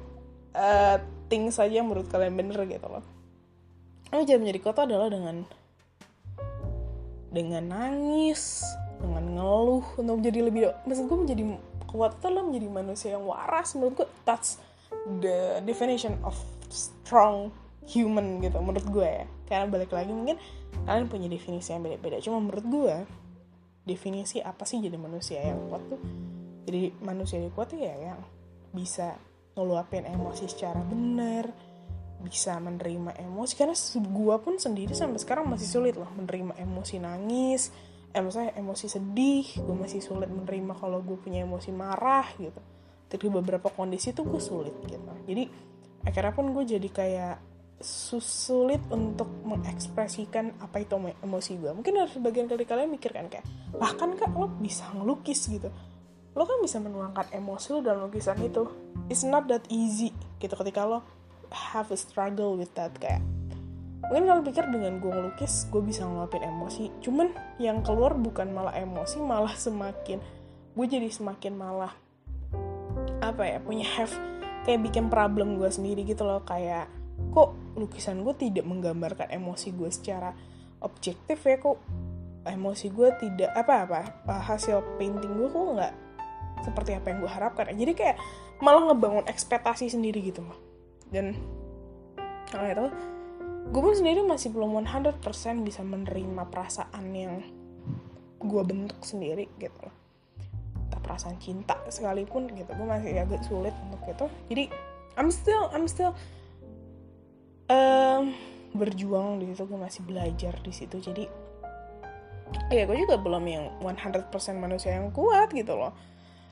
uh, 0.57 0.97
things 1.29 1.61
saja 1.61 1.85
menurut 1.85 2.09
kalian 2.09 2.33
bener 2.33 2.65
gitu 2.65 2.87
loh. 2.89 3.05
Oh, 4.09 4.25
jadi 4.25 4.41
menjadi 4.41 4.59
kota 4.65 4.89
adalah 4.89 5.13
dengan 5.13 5.45
dengan 7.29 7.61
nangis 7.69 8.65
dengan 8.97 9.37
ngeluh 9.37 9.85
untuk 10.01 10.15
menjadi 10.17 10.39
lebih 10.49 10.61
maksud 10.89 11.05
gue 11.05 11.19
menjadi 11.29 11.43
kuat 11.85 12.17
itu 12.17 12.27
menjadi 12.33 12.67
manusia 12.73 13.09
yang 13.13 13.25
waras 13.29 13.77
menurut 13.77 14.01
gue 14.01 14.09
that's 14.25 14.57
the 15.21 15.61
definition 15.61 16.17
of 16.25 16.33
strong 16.73 17.53
human 17.85 18.41
gitu 18.41 18.57
menurut 18.57 18.85
gue 18.89 19.05
ya. 19.05 19.25
Karena 19.45 19.65
balik 19.69 19.93
lagi 19.93 20.09
mungkin 20.09 20.41
kalian 20.85 21.05
punya 21.09 21.29
definisi 21.29 21.73
yang 21.73 21.85
beda-beda. 21.85 22.21
Cuma 22.21 22.41
menurut 22.41 22.65
gue 22.65 22.95
definisi 23.89 24.37
apa 24.37 24.61
sih 24.69 24.77
jadi 24.77 24.95
manusia 25.01 25.41
yang 25.41 25.65
kuat 25.65 25.81
tuh? 25.89 26.01
Jadi 26.69 26.93
manusia 27.01 27.41
yang 27.41 27.49
kuat 27.49 27.73
tuh 27.73 27.81
ya 27.81 27.97
yang 27.97 28.21
bisa 28.69 29.17
ngeluapin 29.57 30.05
emosi 30.05 30.45
secara 30.45 30.85
benar 30.85 31.49
bisa 32.21 32.53
menerima 32.61 33.17
emosi. 33.17 33.57
Karena 33.57 33.73
gue 33.97 34.35
pun 34.37 34.61
sendiri 34.61 34.93
sampai 34.93 35.17
sekarang 35.17 35.49
masih 35.49 35.65
sulit 35.65 35.97
loh 35.97 36.07
menerima 36.13 36.61
emosi 36.61 37.01
nangis 37.01 37.73
eh 38.09 38.25
maksudnya 38.25 38.57
emosi 38.57 38.89
sedih 38.89 39.45
gue 39.61 39.75
masih 39.77 40.01
sulit 40.01 40.33
menerima 40.33 40.73
kalau 40.81 40.97
gue 41.05 41.17
punya 41.17 41.45
emosi 41.45 41.69
marah 41.73 42.25
gitu. 42.37 42.61
Tapi 43.09 43.25
beberapa 43.29 43.73
kondisi 43.73 44.13
tuh 44.13 44.29
gue 44.29 44.41
sulit 44.41 44.73
gitu. 44.85 45.01
Jadi 45.25 45.49
akhirnya 46.05 46.33
pun 46.33 46.53
gue 46.53 46.63
jadi 46.65 46.89
kayak 46.89 47.48
sulit 47.79 48.83
untuk 48.91 49.31
mengekspresikan 49.47 50.51
apa 50.59 50.83
itu 50.83 50.99
emosi 51.23 51.63
gue 51.63 51.71
mungkin 51.71 51.95
harus 51.95 52.19
sebagian 52.19 52.51
dari 52.51 52.67
kalian 52.67 52.91
mikir 52.91 53.15
kan 53.15 53.31
kayak 53.31 53.47
bahkan 53.71 54.19
kak 54.19 54.35
lo 54.35 54.51
bisa 54.59 54.83
ngelukis 54.91 55.47
gitu. 55.47 55.71
Lo 56.35 56.43
kan 56.43 56.59
bisa 56.59 56.77
menuangkan 56.83 57.31
emosi 57.31 57.67
lo 57.73 57.79
dalam 57.79 58.11
lukisan 58.11 58.39
itu. 58.43 58.67
It's 59.07 59.23
not 59.23 59.47
that 59.47 59.63
easy 59.71 60.11
gitu. 60.43 60.53
Ketika 60.59 60.83
lo 60.83 61.01
have 61.49 61.87
a 61.89 61.97
struggle 61.97 62.59
with 62.59 62.69
that 62.75 62.91
kayak 62.99 63.23
mungkin 64.11 64.27
kalian 64.27 64.45
pikir 64.47 64.63
dengan 64.67 64.99
gue 64.99 65.11
ngelukis 65.11 65.71
gue 65.71 65.79
bisa 65.79 66.03
ngeluapin 66.03 66.43
emosi. 66.43 66.91
Cuman 66.99 67.31
yang 67.63 67.79
keluar 67.79 68.11
bukan 68.11 68.51
malah 68.51 68.75
emosi 68.75 69.23
malah 69.23 69.55
semakin 69.55 70.19
gue 70.75 70.85
jadi 70.85 71.07
semakin 71.07 71.55
malah 71.55 71.95
apa 73.19 73.43
ya 73.43 73.57
punya 73.59 73.87
have 73.99 74.11
kayak 74.63 74.83
bikin 74.83 75.07
problem 75.07 75.55
gue 75.55 75.71
sendiri 75.71 76.03
gitu 76.03 76.27
loh. 76.27 76.43
Kayak 76.43 76.91
kok 77.35 77.51
lukisan 77.79 78.21
gue 78.27 78.35
tidak 78.35 78.67
menggambarkan 78.67 79.31
emosi 79.31 79.71
gue 79.71 79.89
secara 79.89 80.35
objektif 80.83 81.39
ya 81.47 81.57
kok. 81.57 81.79
Emosi 82.43 82.91
gue 82.91 83.09
tidak 83.19 83.51
apa 83.55 83.87
apa 83.87 83.99
hasil 84.43 84.99
painting 84.99 85.39
gue 85.39 85.47
kok 85.47 85.65
nggak 85.79 85.93
seperti 86.67 86.91
apa 86.99 87.15
yang 87.15 87.17
gue 87.23 87.31
harapkan. 87.31 87.65
Jadi 87.71 87.93
kayak 87.95 88.17
malah 88.59 88.91
ngebangun 88.91 89.23
ekspektasi 89.31 89.87
sendiri 89.87 90.19
gitu 90.19 90.43
loh 90.43 90.59
dan 91.09 91.33
itu 92.49 92.87
gue 93.69 93.81
pun 93.81 93.93
sendiri 93.93 94.25
masih 94.25 94.49
belum 94.49 94.83
100% 94.83 95.21
bisa 95.61 95.81
menerima 95.85 96.43
perasaan 96.49 97.05
yang 97.13 97.39
gue 98.41 98.63
bentuk 98.65 98.99
sendiri 99.05 99.47
gitu. 99.61 99.77
Loh 99.79 99.95
tak 100.89 101.05
perasaan 101.05 101.37
cinta 101.37 101.77
sekalipun 101.85 102.49
gitu. 102.57 102.73
Gue 102.73 102.87
masih 102.89 103.13
agak 103.21 103.45
sulit 103.45 103.71
untuk 103.85 104.01
itu. 104.09 104.25
Jadi 104.49 104.63
I'm 105.21 105.29
still 105.29 105.69
I'm 105.69 105.85
still 105.85 106.17
um, 107.69 108.33
berjuang 108.73 109.39
di 109.39 109.53
situ 109.53 109.63
gue 109.69 109.79
masih 109.79 110.01
belajar 110.03 110.53
di 110.59 110.73
situ. 110.73 110.97
Jadi 110.99 111.23
ya 112.73 112.83
gue 112.89 112.97
juga 112.97 113.15
belum 113.21 113.45
yang 113.45 113.65
100% 113.81 114.33
manusia 114.57 114.97
yang 114.97 115.13
kuat 115.13 115.53
gitu 115.53 115.77
loh. 115.77 115.93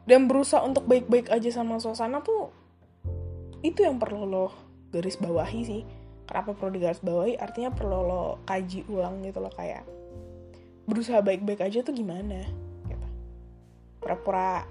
Dan 0.07 0.29
berusaha 0.31 0.63
untuk 0.63 0.87
baik-baik 0.87 1.27
aja 1.27 1.51
sama 1.51 1.83
suasana 1.83 2.23
tuh 2.23 2.53
itu 3.65 3.83
yang 3.83 3.99
perlu 3.99 4.23
lo 4.23 4.53
garis 4.93 5.19
bawahi 5.19 5.61
sih. 5.65 5.83
Kenapa 6.27 6.55
perlu 6.55 6.79
digaris 6.79 7.03
bawahi? 7.03 7.35
Artinya 7.35 7.73
perlu 7.73 7.99
lo 8.05 8.23
kaji 8.47 8.87
ulang 8.87 9.25
gitu 9.25 9.43
loh 9.43 9.51
kayak 9.51 9.83
berusaha 10.87 11.19
baik-baik 11.19 11.59
aja 11.59 11.83
tuh 11.83 11.91
gimana 11.91 12.47
gitu. 12.87 13.07
Pura-pura 13.99 14.63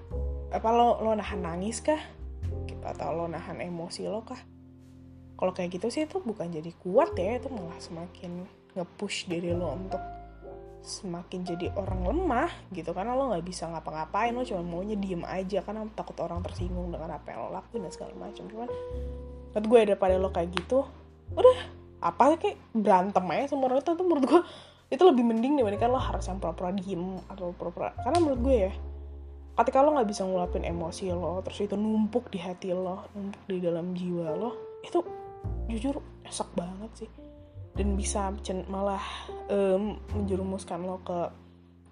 apa 0.49 0.69
lo 0.73 1.05
lo 1.05 1.13
nahan 1.13 1.45
nangis 1.45 1.85
kah? 1.85 2.01
Gitu 2.65 2.81
atau 2.81 3.13
lo 3.13 3.29
nahan 3.29 3.61
emosi 3.61 4.09
lo 4.09 4.25
kah 4.25 4.56
kalau 5.37 5.53
kayak 5.53 5.77
gitu 5.77 5.93
sih 5.93 6.09
itu 6.09 6.17
bukan 6.21 6.49
jadi 6.49 6.73
kuat 6.81 7.13
ya 7.21 7.37
itu 7.37 7.53
malah 7.53 7.77
semakin 7.77 8.49
nge-push 8.73 9.29
diri 9.29 9.53
lo 9.53 9.77
untuk 9.77 10.01
semakin 10.87 11.43
jadi 11.45 11.67
orang 11.77 12.09
lemah 12.09 12.51
gitu. 12.73 12.97
Karena 12.97 13.13
lo 13.13 13.29
nggak 13.33 13.45
bisa 13.45 13.69
ngapa-ngapain 13.69 14.33
lo 14.33 14.47
cuma 14.49 14.65
maunya 14.65 14.97
diem 14.97 15.21
aja. 15.29 15.61
Karena 15.61 15.85
takut 15.93 16.17
orang 16.25 16.41
tersinggung 16.41 16.89
dengan 16.89 17.13
apa 17.13 17.37
yang 17.37 17.49
lo 17.49 17.51
lakuin 17.53 17.85
dan 17.85 17.93
segala 17.93 18.15
macam. 18.17 18.45
Cuman 18.49 18.69
menurut 19.53 19.67
gue 19.69 19.81
daripada 19.93 20.15
lo 20.17 20.29
kayak 20.33 20.51
gitu 20.57 20.89
udah 21.35 21.59
apa 22.01 22.39
kayak 22.39 22.57
berantem 22.73 23.25
aja 23.35 23.53
sama 23.53 23.69
orang 23.69 23.85
itu. 23.85 23.93
Tuh 23.93 24.07
menurut 24.07 24.25
gue 24.25 24.41
itu 24.87 25.03
lebih 25.03 25.25
mending 25.27 25.59
dibandingkan 25.59 25.91
lo 25.91 25.99
harus 26.01 26.25
yang 26.31 26.39
pura-pura 26.39 26.71
diem 26.73 27.21
atau 27.29 27.53
pura-pura. 27.53 27.93
Karena 28.01 28.19
menurut 28.23 28.41
gue 28.41 28.57
ya 28.71 28.73
ketika 29.57 29.81
lo 29.81 29.97
nggak 29.97 30.09
bisa 30.13 30.23
ngeluapin 30.29 30.69
emosi 30.69 31.09
lo 31.17 31.41
terus 31.41 31.65
itu 31.65 31.81
numpuk 31.81 32.29
di 32.29 32.37
hati 32.37 32.77
lo 32.77 33.09
numpuk 33.17 33.41
di 33.49 33.57
dalam 33.65 33.97
jiwa 33.97 34.37
lo 34.37 34.53
itu 34.85 35.01
jujur 35.71 36.03
esok 36.27 36.51
banget 36.57 36.91
sih. 37.07 37.11
Dan 37.77 37.93
bisa 37.93 38.33
malah 38.73 39.03
um, 39.53 40.01
menjerumuskan 40.17 40.81
lo 40.81 41.05
ke 41.05 41.29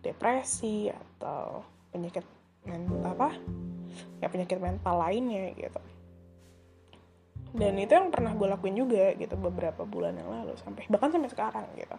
depresi 0.01 0.89
atau 0.89 1.61
penyakit 1.93 2.25
mental 2.65 3.05
apa? 3.05 3.31
Ya 4.21 4.33
penyakit 4.33 4.57
mental 4.61 4.97
lainnya 4.97 5.53
gitu. 5.53 5.81
Dan 7.55 7.79
itu 7.79 7.95
yang 7.95 8.11
pernah 8.11 8.35
gue 8.35 8.51
lakuin 8.51 8.75
juga 8.75 9.15
gitu 9.15 9.39
beberapa 9.39 9.87
bulan 9.87 10.19
yang 10.19 10.27
lalu 10.27 10.59
sampai 10.59 10.91
bahkan 10.91 11.15
sampai 11.15 11.31
sekarang 11.31 11.67
gitu. 11.79 11.97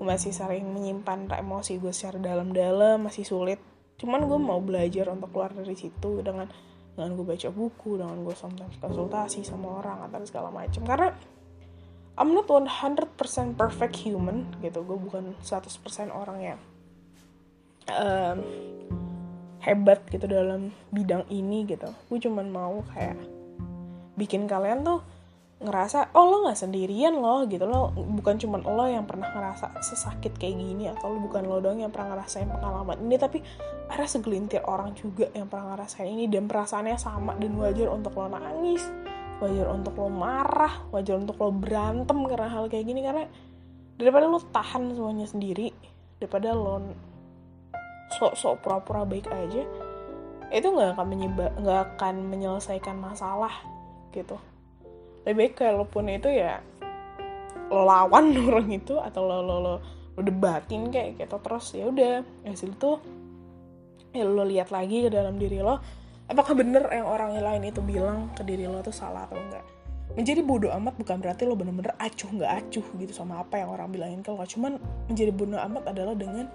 Gue 0.00 0.06
masih 0.08 0.34
sering 0.34 0.66
menyimpan 0.66 1.30
emosi 1.30 1.78
gue 1.78 1.94
secara 1.94 2.18
dalam-dalam 2.18 3.06
masih 3.06 3.22
sulit. 3.22 3.62
Cuman 4.00 4.26
gue 4.26 4.34
mau 4.34 4.58
belajar 4.58 5.14
untuk 5.14 5.30
keluar 5.30 5.54
dari 5.54 5.78
situ 5.78 6.26
dengan 6.26 6.50
dengan 6.94 7.18
gue 7.18 7.26
baca 7.26 7.48
buku 7.50 7.98
dengan 7.98 8.22
gue 8.22 8.34
sometimes 8.38 8.78
konsultasi 8.78 9.42
sama 9.42 9.82
orang 9.82 10.06
atau 10.06 10.22
segala 10.26 10.48
macam 10.54 10.82
karena 10.86 11.10
I'm 12.14 12.30
not 12.30 12.46
100% 12.46 13.18
perfect 13.58 13.94
human 14.06 14.46
gitu. 14.62 14.86
Gue 14.86 14.94
bukan 14.94 15.34
100% 15.42 16.14
orang 16.14 16.38
yang 16.54 16.60
um, 17.90 18.38
hebat 19.58 20.06
gitu 20.06 20.30
dalam 20.30 20.70
bidang 20.94 21.26
ini 21.26 21.66
gitu. 21.66 21.90
Gue 22.06 22.22
cuman 22.22 22.46
mau 22.54 22.86
kayak 22.94 23.18
bikin 24.14 24.46
kalian 24.46 24.86
tuh 24.86 25.02
ngerasa 25.64 26.12
oh 26.12 26.24
lo 26.28 26.36
nggak 26.44 26.60
sendirian 26.60 27.16
loh 27.16 27.48
gitu. 27.48 27.64
Lo 27.64 27.90
bukan 27.96 28.36
cuman 28.36 28.60
lo 28.62 28.84
yang 28.84 29.08
pernah 29.08 29.32
ngerasa 29.32 29.80
sesakit 29.80 30.36
kayak 30.36 30.60
gini 30.60 30.92
atau 30.92 31.16
lo 31.16 31.18
bukan 31.24 31.48
lo 31.48 31.58
doang 31.64 31.80
yang 31.80 31.90
pernah 31.90 32.14
ngerasain 32.14 32.46
pengalaman 32.46 33.00
ini 33.00 33.16
tapi 33.16 33.40
ada 33.88 34.04
segelintir 34.04 34.64
orang 34.64 34.96
juga 34.96 35.28
yang 35.32 35.48
pernah 35.48 35.76
ngerasain 35.76 36.08
ini 36.08 36.28
dan 36.28 36.48
perasaannya 36.48 36.96
sama 36.96 37.36
dan 37.36 37.52
wajar 37.56 37.88
untuk 37.92 38.16
lo 38.16 38.28
nangis 38.28 38.84
wajar 39.42 39.66
untuk 39.72 39.94
lo 39.98 40.08
marah 40.08 40.88
wajar 40.94 41.18
untuk 41.20 41.36
lo 41.40 41.50
berantem 41.52 42.18
karena 42.24 42.48
hal 42.48 42.70
kayak 42.70 42.86
gini 42.86 43.00
karena 43.04 43.24
daripada 44.00 44.26
lo 44.30 44.40
tahan 44.40 44.94
semuanya 44.94 45.26
sendiri 45.28 45.70
daripada 46.18 46.56
lo 46.56 46.80
sok-sok 48.14 48.62
pura-pura 48.62 49.02
baik 49.04 49.26
aja 49.28 49.66
itu 50.54 50.66
nggak 50.70 50.94
akan 50.94 51.06
menyebab 51.10 51.50
nggak 51.58 51.80
akan 51.94 52.14
menyelesaikan 52.30 52.94
masalah 52.94 53.52
gitu 54.14 54.38
lebih 55.24 55.36
baik 55.36 55.52
kalaupun 55.56 56.08
itu 56.12 56.28
ya 56.30 56.60
lo 57.72 57.82
lawan 57.88 58.32
orang 58.48 58.68
itu 58.70 58.96
atau 59.00 59.24
lo 59.24 59.40
lo 59.40 59.56
lo, 59.60 59.74
lo 60.14 60.20
debatin 60.20 60.92
kayak 60.92 61.20
gitu 61.20 61.36
terus 61.40 61.74
ya 61.74 61.88
udah 61.88 62.22
hasil 62.44 62.70
itu 62.76 62.90
ya 64.14 64.24
lo 64.24 64.44
lihat 64.46 64.70
lagi 64.70 65.08
ke 65.08 65.10
dalam 65.10 65.40
diri 65.40 65.58
lo 65.58 65.80
apakah 66.28 66.56
bener 66.56 66.84
yang 66.88 67.04
orang 67.08 67.36
lain 67.36 67.68
itu 67.68 67.80
bilang 67.84 68.32
ke 68.32 68.42
diri 68.46 68.64
lo 68.64 68.80
tuh 68.80 68.94
salah 68.94 69.28
atau 69.28 69.36
enggak. 69.36 69.64
Menjadi 70.14 70.46
bodoh 70.46 70.70
amat 70.78 70.94
bukan 70.94 71.18
berarti 71.18 71.42
lo 71.42 71.58
bener-bener 71.58 71.90
acuh 71.98 72.30
nggak 72.30 72.52
acuh 72.64 72.86
gitu 73.02 73.12
sama 73.12 73.42
apa 73.42 73.60
yang 73.60 73.68
orang 73.72 73.90
bilangin 73.90 74.20
ke 74.22 74.30
lo. 74.30 74.44
Cuman 74.46 74.78
menjadi 75.10 75.32
bodoh 75.34 75.58
amat 75.58 75.90
adalah 75.90 76.14
dengan 76.14 76.46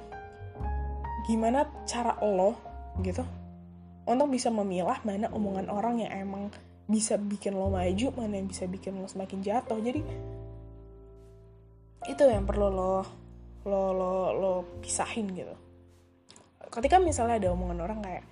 gimana 1.28 1.68
cara 1.86 2.18
lo 2.24 2.56
gitu 3.06 3.22
untuk 4.10 4.28
bisa 4.34 4.50
memilah 4.50 4.98
mana 5.06 5.30
omongan 5.30 5.70
orang 5.70 6.02
yang 6.02 6.12
emang 6.26 6.50
bisa 6.90 7.22
bikin 7.22 7.54
lo 7.54 7.70
maju 7.70 8.08
mana 8.18 8.42
yang 8.42 8.50
bisa 8.50 8.66
bikin 8.66 8.98
lo 8.98 9.06
semakin 9.06 9.46
jatuh. 9.46 9.78
Jadi 9.78 10.02
itu 12.10 12.24
yang 12.26 12.50
perlu 12.50 12.74
lo 12.74 13.06
lo 13.70 13.94
lo 13.94 14.14
lo 14.34 14.54
pisahin 14.82 15.30
gitu. 15.38 15.54
Ketika 16.74 16.98
misalnya 16.98 17.38
ada 17.38 17.54
omongan 17.54 17.80
orang 17.86 18.00
kayak 18.02 18.24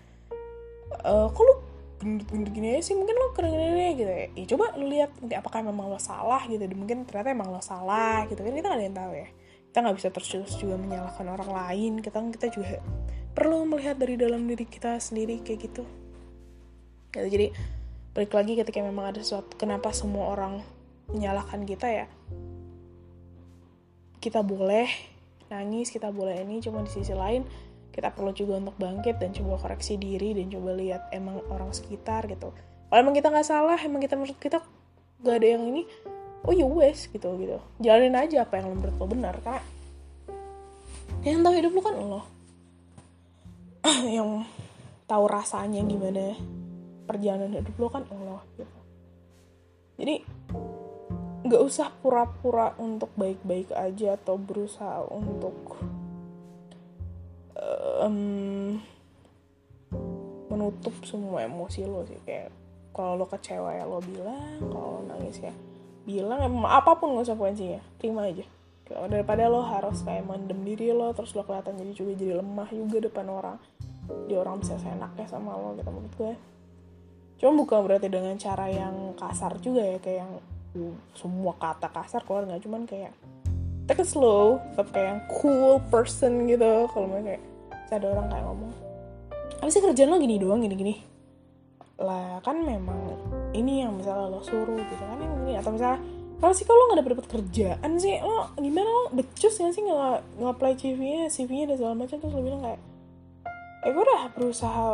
e, 0.89 1.13
kok 1.29 1.43
lo 1.45 1.55
gendut-gendut 2.01 2.49
gini 2.49 2.73
aja 2.73 2.89
sih? 2.89 2.95
Mungkin 2.97 3.13
lo 3.13 3.37
keren 3.37 3.53
gini 3.53 3.93
gitu. 3.93 4.09
Ya. 4.09 4.25
ya 4.33 4.45
coba 4.49 4.65
lo 4.73 4.85
lihat 4.89 5.13
nanti 5.21 5.35
apakah 5.37 5.61
memang 5.61 5.93
lo 5.93 6.01
salah 6.01 6.41
gitu. 6.49 6.65
Mungkin 6.73 7.05
ternyata 7.05 7.29
emang 7.29 7.53
lo 7.53 7.61
salah 7.61 8.25
gitu 8.25 8.41
kan. 8.41 8.53
Kita 8.57 8.65
nggak 8.73 8.79
ada 8.81 8.85
yang 8.89 8.97
tahu 8.97 9.13
ya. 9.13 9.27
Kita 9.69 9.77
nggak 9.85 9.95
bisa 10.01 10.09
terus-terus 10.09 10.53
juga 10.57 10.75
menyalahkan 10.81 11.25
orang 11.29 11.49
lain. 11.53 11.93
Kita 12.01 12.17
kita 12.33 12.47
juga 12.49 12.81
perlu 13.37 13.69
melihat 13.69 14.01
dari 14.01 14.17
dalam 14.17 14.49
diri 14.49 14.65
kita 14.65 14.97
sendiri 14.97 15.45
kayak 15.45 15.59
gitu. 15.69 15.85
Gitu. 17.13 17.27
Jadi 17.29 17.76
balik 18.17 18.33
lagi 18.33 18.57
ketika 18.57 18.81
memang 18.81 19.13
ada 19.13 19.21
sesuatu 19.21 19.53
kenapa 19.62 19.93
semua 19.93 20.33
orang 20.33 20.65
menyalahkan 21.13 21.62
kita 21.69 21.86
ya? 21.86 22.05
Kita 24.17 24.41
boleh 24.41 24.89
nangis 25.53 25.93
kita 25.93 26.09
boleh 26.09 26.41
ini 26.41 26.57
cuma 26.57 26.81
di 26.81 26.89
sisi 26.89 27.13
lain 27.13 27.45
kita 27.93 28.09
perlu 28.09 28.33
juga 28.33 28.57
untuk 28.57 28.74
bangkit 28.81 29.21
dan 29.21 29.38
coba 29.38 29.62
koreksi 29.62 30.01
diri 30.01 30.33
dan 30.33 30.50
coba 30.50 30.74
lihat 30.74 31.13
emang 31.13 31.45
orang 31.53 31.69
sekitar 31.69 32.25
gitu. 32.25 32.57
Kalau 32.89 32.97
emang 32.97 33.13
kita 33.13 33.29
nggak 33.29 33.45
salah 33.45 33.77
emang 33.86 34.01
kita 34.01 34.17
menurut 34.17 34.41
kita 34.41 34.65
gak 35.21 35.38
ada 35.38 35.47
yang 35.53 35.69
ini 35.69 35.86
oh 36.41 36.53
ya 36.57 36.65
wes 36.65 37.05
gitu 37.13 37.38
gitu. 37.38 37.62
Jalanin 37.77 38.17
aja 38.17 38.50
apa 38.50 38.57
yang 38.57 38.74
menurut 38.74 38.97
lo 38.97 39.05
benar 39.05 39.38
karena 39.45 39.62
yang 41.21 41.45
tahu 41.45 41.53
hidup 41.53 41.69
lo 41.69 41.81
kan 41.86 41.93
lo. 42.01 42.21
Yang 44.17 44.50
tahu 45.05 45.24
rasanya 45.29 45.86
gimana 45.86 46.33
perjalanan 47.07 47.55
hidup 47.55 47.75
lo 47.79 47.87
kan 47.87 48.03
Allah 48.11 48.43
gitu. 48.59 48.79
Jadi 49.97 50.15
nggak 51.47 51.63
usah 51.63 51.87
pura-pura 52.03 52.75
untuk 52.75 53.07
baik-baik 53.15 53.71
aja 53.71 54.19
atau 54.19 54.35
berusaha 54.35 55.07
untuk 55.07 55.79
um, 58.03 58.75
menutup 60.51 60.95
semua 61.07 61.47
emosi 61.47 61.87
lo 61.87 62.03
sih. 62.03 62.19
Kayak 62.27 62.51
kalau 62.91 63.15
lo 63.15 63.25
kecewa 63.31 63.71
ya 63.71 63.87
lo 63.87 64.03
bilang 64.03 64.59
kalau 64.67 65.07
nangis 65.07 65.39
ya 65.39 65.55
bilang 66.03 66.43
apa 66.67 66.99
pun 66.99 67.15
konsekuensinya 67.15 67.79
terima 67.97 68.27
aja. 68.27 68.43
Daripada 68.87 69.51
lo 69.51 69.63
harus 69.67 69.99
kayak 70.03 70.23
mendem 70.27 70.63
diri 70.63 70.95
lo 70.95 71.11
terus 71.11 71.35
lo 71.35 71.43
kelihatan 71.43 71.75
jadi 71.75 71.91
juga 71.91 72.11
jadi 72.15 72.39
lemah 72.39 72.69
juga 72.71 73.03
depan 73.03 73.27
orang 73.27 73.59
dia 74.27 74.39
orang 74.39 74.63
bisa 74.63 74.79
seenaknya 74.79 75.27
sama 75.27 75.55
lo 75.59 75.75
gitu 75.75 75.91
menurut 75.91 76.13
gue 76.15 76.33
cuma 77.38 77.53
bukan 77.53 77.86
berarti 77.86 78.08
dengan 78.10 78.34
cara 78.36 78.65
yang 78.67 79.13
kasar 79.13 79.62
juga 79.62 79.86
ya 79.86 79.98
kayak 80.01 80.25
yang 80.25 80.32
uh, 80.77 80.96
semua 81.13 81.53
kata 81.58 81.88
kasar 81.94 82.25
keluar 82.25 82.50
nggak. 82.50 82.62
Cuman 82.65 82.89
kayak 82.89 83.13
take 83.88 84.03
it 84.03 84.10
slow 84.10 84.60
tetap 84.74 84.89
kayak 84.91 85.08
yang 85.15 85.22
cool 85.39 85.79
person 85.88 86.50
gitu 86.50 86.89
kalau 86.91 87.08
kayak 87.22 87.41
ada 87.88 88.08
orang 88.12 88.27
kayak 88.27 88.44
ngomong 88.44 88.72
apa 89.58 89.70
sih 89.72 89.82
kerjaan 89.82 90.12
lo 90.12 90.20
gini 90.22 90.38
doang 90.38 90.62
gini 90.62 90.75
gini? 90.75 90.96
Lah 91.98 92.38
kan 92.46 92.62
memang 92.62 93.17
ini 93.58 93.82
yang 93.82 93.98
misalnya 93.98 94.29
lo 94.29 94.44
suruh 94.46 94.75
gitu 94.75 94.94
kan 95.01 95.17
yang 95.17 95.34
ini 95.48 95.58
atau 95.58 95.74
misalnya 95.74 95.98
kalau 96.38 96.53
sih 96.53 96.70
kalau 96.70 96.94
nggak 96.94 97.01
dapet 97.01 97.25
kerjaan 97.25 97.91
sih? 97.98 98.22
Lo 98.22 98.53
gimana? 98.62 98.86
Lo 98.86 99.03
becus 99.10 99.58
ya 99.58 99.74
sih 99.74 99.82
nggak 99.82 100.38
nggak 100.38 100.51
apply 100.53 100.74
CV-nya 100.77 101.34
CV-nya 101.34 101.74
dan 101.74 101.75
segala 101.82 101.96
macam. 101.98 102.17
Terus 102.22 102.34
lo 102.38 102.41
bilang 102.46 102.62
kayak 102.62 102.82
eh 103.86 103.89
gue 103.94 104.03
udah 104.03 104.22
berusaha 104.36 104.86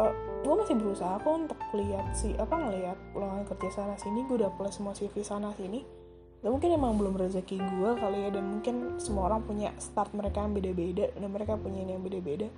gue 0.43 0.53
masih 0.59 0.75
berusaha 0.75 1.15
kok 1.23 1.31
untuk 1.31 1.59
lihat 1.71 2.11
sih 2.19 2.35
apa 2.35 2.51
ngelihat 2.59 2.97
lowongan 3.15 3.47
kerja 3.47 3.69
sana 3.79 3.95
sini. 3.95 4.27
Gue 4.27 4.43
udah 4.43 4.51
apply 4.51 4.69
semua 4.75 4.91
CV 4.91 5.23
sana 5.23 5.55
sini. 5.55 5.81
Dan 6.43 6.59
mungkin 6.59 6.75
emang 6.75 6.99
belum 6.99 7.15
rezeki 7.15 7.63
gue 7.63 7.89
kali 7.95 8.27
ya. 8.27 8.29
Dan 8.35 8.43
mungkin 8.51 8.99
semua 8.99 9.31
orang 9.31 9.47
punya 9.47 9.71
start 9.79 10.11
mereka 10.11 10.43
yang 10.43 10.51
beda-beda. 10.51 11.15
Dan 11.15 11.31
mereka 11.31 11.55
punya 11.55 11.87
ini 11.87 11.95
yang 11.95 12.03
beda-beda. 12.03 12.51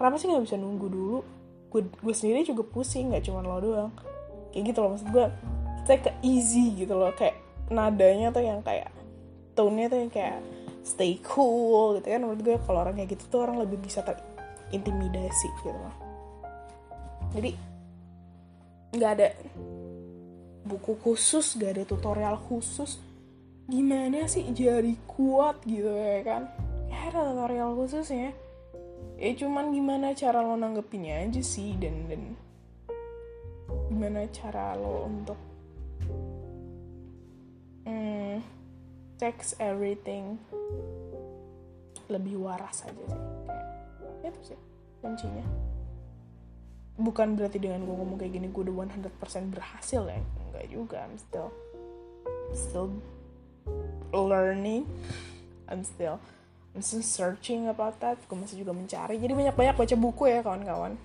Kenapa 0.00 0.16
sih 0.16 0.32
nggak 0.32 0.44
bisa 0.48 0.56
nunggu 0.56 0.86
dulu? 0.88 1.18
Gue 1.68 1.84
gue 1.84 2.14
sendiri 2.16 2.40
juga 2.48 2.64
pusing 2.64 3.12
nggak 3.12 3.28
cuma 3.28 3.44
lo 3.44 3.60
doang. 3.60 3.92
Kayak 4.56 4.72
gitu 4.72 4.78
loh 4.80 4.90
maksud 4.96 5.08
gue 5.12 5.26
take 5.84 6.08
easy 6.24 6.72
gitu 6.72 6.96
loh. 6.96 7.12
Kayak 7.12 7.36
nadanya 7.68 8.32
tuh 8.32 8.40
yang 8.40 8.64
kayak 8.64 8.88
tone-nya 9.52 9.92
tuh 9.92 10.00
yang 10.00 10.08
kayak 10.08 10.40
stay 10.80 11.20
cool 11.20 12.00
gitu 12.00 12.08
kan. 12.08 12.24
Menurut 12.24 12.40
gue 12.40 12.56
kalau 12.64 12.80
orang 12.80 12.96
kayak 12.96 13.12
gitu 13.12 13.28
tuh 13.28 13.44
orang 13.44 13.60
lebih 13.60 13.76
bisa 13.76 14.00
ter 14.00 14.16
intimidasi 14.72 15.46
gitu 15.62 15.76
loh 15.76 16.05
jadi 17.36 17.52
nggak 18.96 19.12
ada 19.20 19.28
buku 20.66 20.98
khusus 20.98 21.54
gak 21.60 21.78
ada 21.78 21.84
tutorial 21.86 22.34
khusus. 22.40 22.98
Gimana 23.66 24.26
sih 24.30 24.46
jadi 24.50 24.94
kuat 25.06 25.62
gitu 25.66 25.90
ya 25.90 26.22
kan? 26.26 26.42
Ya 26.90 27.10
ada 27.10 27.30
tutorial 27.30 27.76
khususnya 27.78 28.34
ya 29.16 29.32
cuman 29.32 29.72
gimana 29.72 30.12
cara 30.12 30.44
lo 30.44 30.60
nanggepinnya 30.60 31.24
aja 31.24 31.40
sih 31.40 31.72
dan 31.80 32.04
dan 32.04 32.36
gimana 33.88 34.28
cara 34.28 34.76
lo 34.76 35.08
untuk 35.08 35.40
hmm, 37.88 38.44
text 39.16 39.56
everything 39.56 40.36
lebih 42.12 42.38
waras 42.44 42.84
aja 42.84 43.04
sih. 43.08 43.22
Kayak 44.20 44.32
itu 44.36 44.40
sih 44.52 44.60
kuncinya 45.00 45.44
bukan 46.96 47.36
berarti 47.36 47.60
dengan 47.60 47.84
gue 47.84 47.92
ngomong 47.92 48.16
kayak 48.16 48.32
gini 48.40 48.48
gue 48.48 48.62
udah 48.66 48.88
100% 48.88 49.52
berhasil 49.52 50.02
ya. 50.08 50.20
Enggak 50.48 50.66
juga 50.72 50.96
I'm 51.04 51.16
still 51.20 51.48
still 52.56 52.88
learning. 54.12 54.88
I'm 55.68 55.84
still 55.84 56.16
I'm 56.72 56.80
still 56.84 57.04
searching 57.04 57.68
about 57.68 58.00
that. 58.00 58.20
Gue 58.24 58.36
masih 58.36 58.64
juga 58.64 58.72
mencari. 58.72 59.20
Jadi 59.20 59.32
banyak-banyak 59.32 59.76
baca 59.76 59.94
buku 59.96 60.22
ya 60.28 60.40
kawan-kawan. 60.40 60.96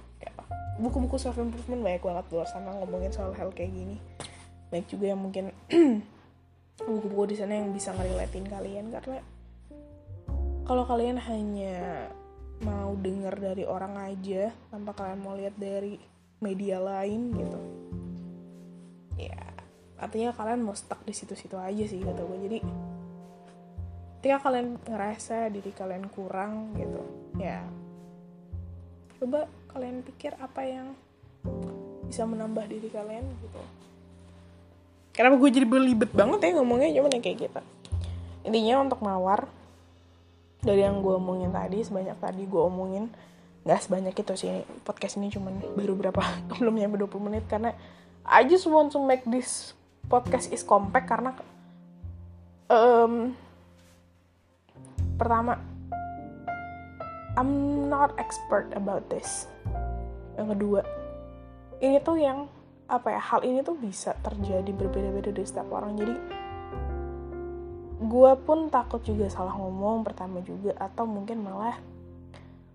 Buku-buku 0.80 1.20
self 1.20 1.38
improvement 1.38 1.84
banyak 1.84 2.02
banget 2.02 2.26
luar 2.32 2.48
sana 2.48 2.74
ngomongin 2.80 3.12
soal 3.12 3.36
hal 3.36 3.52
kayak 3.52 3.76
gini. 3.76 4.00
Baik 4.72 4.88
juga 4.88 5.12
yang 5.12 5.20
mungkin 5.20 5.52
buku-buku 6.88 7.32
di 7.32 7.36
sana 7.38 7.60
yang 7.60 7.70
bisa 7.76 7.94
ngeriletin 7.94 8.48
kalian 8.48 8.90
karena 8.90 9.20
kalau 10.66 10.88
kalian 10.88 11.20
hanya 11.20 12.08
mau 12.62 12.94
dengar 12.98 13.36
dari 13.38 13.66
orang 13.66 13.98
aja 13.98 14.54
tanpa 14.70 14.94
kalian 14.94 15.20
mau 15.22 15.34
lihat 15.34 15.56
dari 15.58 15.98
media 16.42 16.78
lain 16.82 17.34
gitu. 17.36 17.60
Ya 19.18 19.42
artinya 20.02 20.34
kalian 20.34 20.66
mau 20.66 20.74
stuck 20.74 21.06
di 21.06 21.14
situ-situ 21.14 21.54
aja 21.62 21.86
sih 21.86 22.02
kata 22.02 22.26
gue 22.26 22.40
jadi 22.50 22.60
ketika 24.18 24.50
kalian 24.50 24.82
ngerasa 24.82 25.50
diri 25.54 25.70
kalian 25.74 26.10
kurang 26.10 26.74
gitu 26.74 27.02
ya 27.38 27.62
coba 29.22 29.46
kalian 29.70 30.02
pikir 30.02 30.34
apa 30.42 30.62
yang 30.66 30.98
bisa 32.10 32.26
menambah 32.26 32.68
diri 32.68 32.90
kalian 32.92 33.24
gitu. 33.24 33.62
Kenapa 35.16 35.40
gue 35.40 35.50
jadi 35.54 35.68
belibet 35.68 36.12
banget 36.12 36.44
ya 36.44 36.60
ngomongnya? 36.60 36.92
Cuman 37.00 37.16
ya 37.16 37.22
kayak 37.24 37.38
gitu. 37.48 37.62
Intinya 38.44 38.84
untuk 38.84 39.00
mawar 39.00 39.48
dari 40.62 40.86
yang 40.86 41.02
gue 41.02 41.18
omongin 41.18 41.50
tadi 41.50 41.82
sebanyak 41.82 42.18
tadi 42.22 42.46
gue 42.46 42.62
omongin 42.62 43.10
nggak 43.62 43.82
sebanyak 43.82 44.14
itu 44.18 44.34
sih 44.38 44.66
podcast 44.82 45.22
ini 45.22 45.30
cuman 45.30 45.62
baru 45.78 45.94
berapa 45.94 46.22
belum 46.58 46.82
nyampe 46.82 46.98
20 46.98 47.28
menit 47.30 47.44
karena 47.46 47.74
I 48.26 48.46
just 48.46 48.70
want 48.70 48.94
to 48.94 49.02
make 49.02 49.26
this 49.26 49.74
podcast 50.10 50.54
is 50.54 50.62
compact 50.62 51.10
karena 51.10 51.34
um, 52.70 53.34
pertama 55.18 55.58
I'm 57.40 57.88
not 57.88 58.12
expert 58.20 58.76
about 58.76 59.08
this. 59.08 59.48
Yang 60.36 60.48
kedua 60.58 60.82
ini 61.80 61.98
tuh 62.04 62.20
yang 62.20 62.52
apa 62.92 63.16
ya 63.16 63.22
hal 63.24 63.42
ini 63.48 63.64
tuh 63.64 63.80
bisa 63.80 64.12
terjadi 64.20 64.68
berbeda-beda 64.76 65.32
di 65.32 65.44
setiap 65.48 65.72
orang. 65.72 65.96
Jadi 65.96 66.16
gue 68.02 68.32
pun 68.42 68.74
takut 68.74 68.98
juga 69.06 69.30
salah 69.30 69.54
ngomong 69.54 70.02
pertama 70.02 70.42
juga 70.42 70.74
atau 70.82 71.06
mungkin 71.06 71.46
malah 71.46 71.78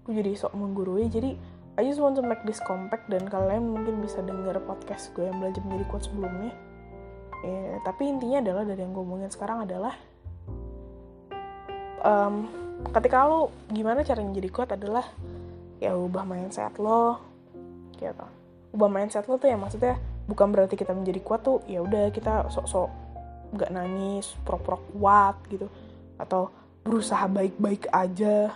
gue 0.06 0.14
jadi 0.14 0.38
sok 0.38 0.54
menggurui. 0.54 1.10
Jadi 1.10 1.34
I 1.76 1.82
just 1.84 1.98
want 1.98 2.14
to 2.16 2.22
make 2.22 2.40
this 2.46 2.62
compact 2.62 3.10
dan 3.10 3.26
kalian 3.26 3.74
mungkin 3.74 4.00
bisa 4.00 4.22
denger 4.22 4.62
podcast 4.64 5.10
gue 5.18 5.26
yang 5.26 5.42
belajar 5.42 5.60
menjadi 5.66 5.84
kuat 5.90 6.02
sebelumnya. 6.06 6.54
Ya, 7.44 7.82
tapi 7.84 8.08
intinya 8.08 8.40
adalah 8.40 8.62
dari 8.64 8.80
yang 8.80 8.94
gue 8.94 9.02
omongin 9.02 9.28
sekarang 9.28 9.68
adalah 9.68 9.92
um, 12.00 12.48
ketika 12.96 13.26
lo 13.26 13.52
gimana 13.68 14.06
cara 14.06 14.22
menjadi 14.22 14.48
kuat 14.48 14.68
adalah 14.72 15.04
ya 15.82 15.92
ubah 15.98 16.22
mindset 16.24 16.78
lo 16.78 17.20
gitu. 17.98 18.26
Ubah 18.72 18.88
mindset 18.88 19.26
lo 19.26 19.36
tuh 19.42 19.50
ya 19.50 19.58
maksudnya 19.58 19.98
bukan 20.30 20.54
berarti 20.54 20.78
kita 20.78 20.94
menjadi 20.94 21.20
kuat 21.20 21.42
tuh 21.42 21.60
ya 21.66 21.82
udah 21.82 22.08
kita 22.14 22.46
sok-sok 22.48 23.05
nggak 23.56 23.72
nangis 23.72 24.36
pura-pura 24.44 24.78
kuat 24.92 25.36
gitu. 25.48 25.66
Atau 26.20 26.52
berusaha 26.84 27.24
baik-baik 27.26 27.88
aja. 27.90 28.52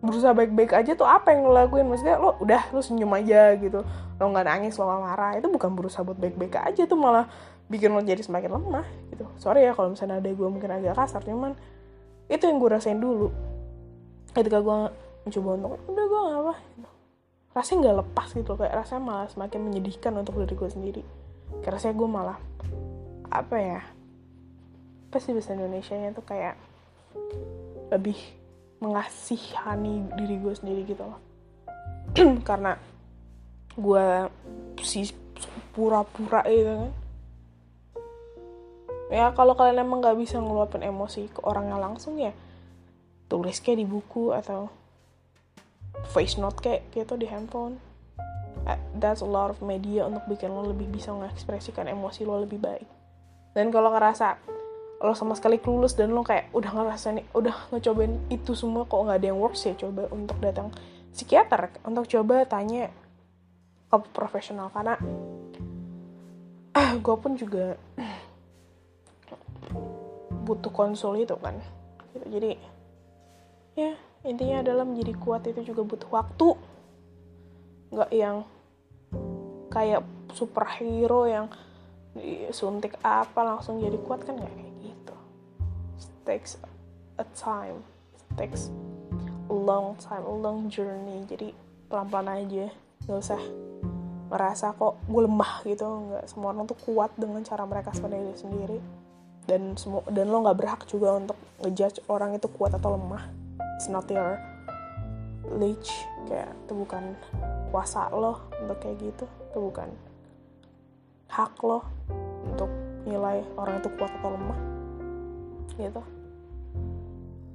Berusaha 0.00 0.32
baik-baik 0.32 0.72
aja 0.72 0.92
tuh 0.96 1.08
apa 1.08 1.32
yang 1.32 1.48
lo 1.48 1.52
lakuin? 1.56 1.88
Maksudnya 1.88 2.16
lo 2.20 2.36
udah 2.40 2.72
lo 2.72 2.80
senyum 2.80 3.12
aja 3.16 3.56
gitu. 3.56 3.80
Lo 4.20 4.24
nggak 4.28 4.46
nangis 4.46 4.76
lo 4.76 4.88
gak 4.88 5.00
marah. 5.00 5.32
Itu 5.36 5.48
bukan 5.48 5.72
berusaha 5.72 6.04
buat 6.04 6.20
baik-baik 6.20 6.56
aja 6.56 6.84
tuh 6.84 6.96
malah 7.00 7.28
bikin 7.72 7.92
lo 7.92 8.04
jadi 8.04 8.20
semakin 8.20 8.60
lemah 8.60 8.86
gitu. 9.12 9.24
Sorry 9.40 9.64
ya 9.64 9.72
kalau 9.72 9.92
misalnya 9.92 10.20
ada 10.20 10.28
gue 10.28 10.48
mungkin 10.48 10.70
agak 10.70 10.96
kasar 10.96 11.24
cuman 11.24 11.56
itu 12.30 12.44
yang 12.46 12.60
gue 12.60 12.70
rasain 12.70 13.00
dulu. 13.00 13.32
Ketika 14.30 14.62
gue 14.62 14.76
mencoba 15.26 15.48
untuk 15.56 15.70
udah 15.90 16.04
gue 16.06 16.20
gak 16.20 16.40
apa 16.40 16.54
rasanya 17.50 17.78
nggak 17.82 17.96
lepas 18.06 18.28
gitu 18.30 18.52
kayak 18.54 18.74
rasanya 18.78 19.02
malah 19.02 19.26
semakin 19.26 19.60
menyedihkan 19.66 20.14
untuk 20.14 20.38
diri 20.38 20.54
gue 20.54 20.70
sendiri. 20.70 21.02
Kayak 21.62 21.82
rasanya 21.82 21.94
gue 21.98 22.08
malah 22.08 22.38
apa 23.30 23.56
ya 23.62 23.80
apa 25.10 25.18
sih 25.18 25.34
bahasa 25.34 25.58
Indonesia 25.58 25.94
nya 25.94 26.14
tuh 26.14 26.22
kayak 26.22 26.54
lebih 27.90 28.14
mengasihani 28.78 30.06
diri 30.14 30.38
gue 30.38 30.54
sendiri 30.54 30.82
gitu 30.86 31.02
loh. 31.02 31.18
Karena 32.48 32.78
gue 33.74 34.06
si 34.86 35.10
pura-pura 35.74 36.46
itu 36.46 36.70
kan. 36.70 36.92
Ya 39.10 39.34
kalau 39.34 39.58
kalian 39.58 39.82
emang 39.82 39.98
nggak 39.98 40.14
bisa 40.22 40.38
ngeluapin 40.38 40.86
emosi 40.86 41.26
ke 41.34 41.42
orangnya 41.42 41.74
langsung 41.82 42.14
ya 42.22 42.30
tulis 43.26 43.58
kayak 43.58 43.82
di 43.82 43.86
buku 43.90 44.30
atau 44.30 44.70
voice 46.14 46.38
note 46.38 46.62
kayak 46.62 46.86
gitu 46.94 47.18
di 47.18 47.26
handphone. 47.26 47.82
That's 48.94 49.22
a 49.22 49.26
lot 49.26 49.50
of 49.50 49.58
media 49.58 50.06
untuk 50.06 50.22
bikin 50.30 50.54
lo 50.54 50.70
lebih 50.70 50.86
bisa 50.86 51.10
mengekspresikan 51.10 51.90
emosi 51.90 52.22
lo 52.22 52.46
lebih 52.46 52.62
baik 52.62 52.99
dan 53.56 53.68
kalau 53.74 53.90
ngerasa 53.90 54.38
lo 55.00 55.16
sama 55.16 55.32
sekali 55.32 55.56
clueless 55.56 55.96
dan 55.96 56.12
lo 56.12 56.20
kayak 56.20 56.52
udah 56.52 56.70
ngerasa 56.76 57.16
nih 57.16 57.24
udah 57.32 57.72
ngecobain 57.72 58.20
itu 58.28 58.52
semua 58.52 58.84
kok 58.84 59.00
nggak 59.00 59.18
ada 59.18 59.26
yang 59.32 59.40
works 59.40 59.64
ya 59.64 59.72
coba 59.74 60.06
untuk 60.12 60.36
datang 60.44 60.68
psikiater 61.10 61.82
untuk 61.82 62.06
coba 62.06 62.46
tanya 62.46 62.92
ke 63.90 63.96
profesional. 64.14 64.70
Karena 64.70 64.94
ah 66.70 66.90
gue 66.94 67.16
pun 67.18 67.34
juga 67.34 67.74
butuh 70.46 70.70
konsul 70.70 71.26
itu 71.26 71.34
kan. 71.42 71.58
Jadi 72.30 72.54
ya 73.74 73.94
intinya 74.22 74.62
adalah 74.62 74.86
menjadi 74.86 75.14
kuat 75.18 75.42
itu 75.50 75.74
juga 75.74 75.82
butuh 75.82 76.10
waktu. 76.14 76.48
Nggak 77.90 78.10
yang 78.14 78.46
kayak 79.70 80.06
superhero 80.30 81.26
yang 81.26 81.50
disuntik 82.14 82.98
apa 83.06 83.40
langsung 83.46 83.78
jadi 83.78 83.94
kuat 84.02 84.26
kan 84.26 84.34
nggak 84.34 84.50
kayak 84.50 84.74
gitu. 84.82 85.14
It 85.98 86.10
takes 86.26 86.58
a 87.18 87.26
time. 87.38 87.86
It 88.16 88.22
takes 88.34 88.74
a 89.46 89.54
long 89.54 89.94
time 90.02 90.26
a 90.26 90.34
long 90.34 90.66
journey. 90.66 91.22
Jadi 91.30 91.54
pelan-pelan 91.86 92.46
aja 92.46 92.66
nggak 93.06 93.18
usah 93.18 93.40
merasa 94.30 94.74
kok 94.74 94.98
gue 95.06 95.22
lemah 95.22 95.62
gitu. 95.66 95.86
Nggak 95.86 96.24
semua 96.26 96.50
orang 96.50 96.66
tuh 96.66 96.78
kuat 96.82 97.14
dengan 97.14 97.42
cara 97.46 97.62
mereka 97.66 97.94
sendiri 97.94 98.34
sendiri. 98.34 98.78
Dan 99.46 99.74
semua 99.78 100.02
dan 100.10 100.30
lo 100.30 100.42
nggak 100.42 100.58
berhak 100.58 100.82
juga 100.86 101.18
untuk 101.18 101.38
ngejudge 101.62 102.06
orang 102.10 102.34
itu 102.34 102.46
kuat 102.50 102.74
atau 102.74 102.98
lemah. 102.98 103.30
It's 103.78 103.86
not 103.86 104.10
your 104.10 104.38
leech. 105.58 105.90
Kayak 106.26 106.54
itu 106.66 106.72
bukan 106.74 107.14
kuasa 107.70 108.10
lo 108.10 108.50
untuk 108.58 108.78
kayak 108.82 108.98
gitu. 108.98 109.24
Itu 109.50 109.58
bukan 109.62 109.90
hak 111.30 111.54
lo 111.62 111.86
untuk 112.44 112.70
nilai 113.06 113.46
orang 113.54 113.78
itu 113.78 113.88
kuat 113.94 114.10
atau 114.18 114.34
lemah 114.34 114.60
gitu. 115.78 116.02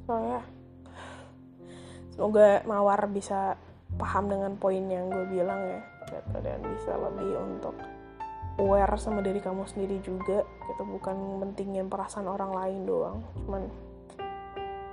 So 0.08 0.18
ya 0.24 0.42
semoga 2.16 2.64
mawar 2.64 3.06
bisa 3.12 3.60
paham 4.00 4.32
dengan 4.32 4.56
poin 4.56 4.82
yang 4.88 5.12
gue 5.12 5.28
bilang 5.28 5.60
ya 5.60 5.82
gitu 6.08 6.38
dan 6.40 6.64
bisa 6.64 6.96
lebih 6.96 7.36
untuk 7.36 7.76
aware 8.56 8.96
sama 8.96 9.20
diri 9.20 9.44
kamu 9.44 9.68
sendiri 9.68 10.00
juga 10.00 10.48
gitu. 10.72 10.84
Bukan 10.88 11.44
pentingin 11.44 11.92
perasaan 11.92 12.32
orang 12.32 12.56
lain 12.56 12.82
doang 12.88 13.20
cuman 13.44 13.68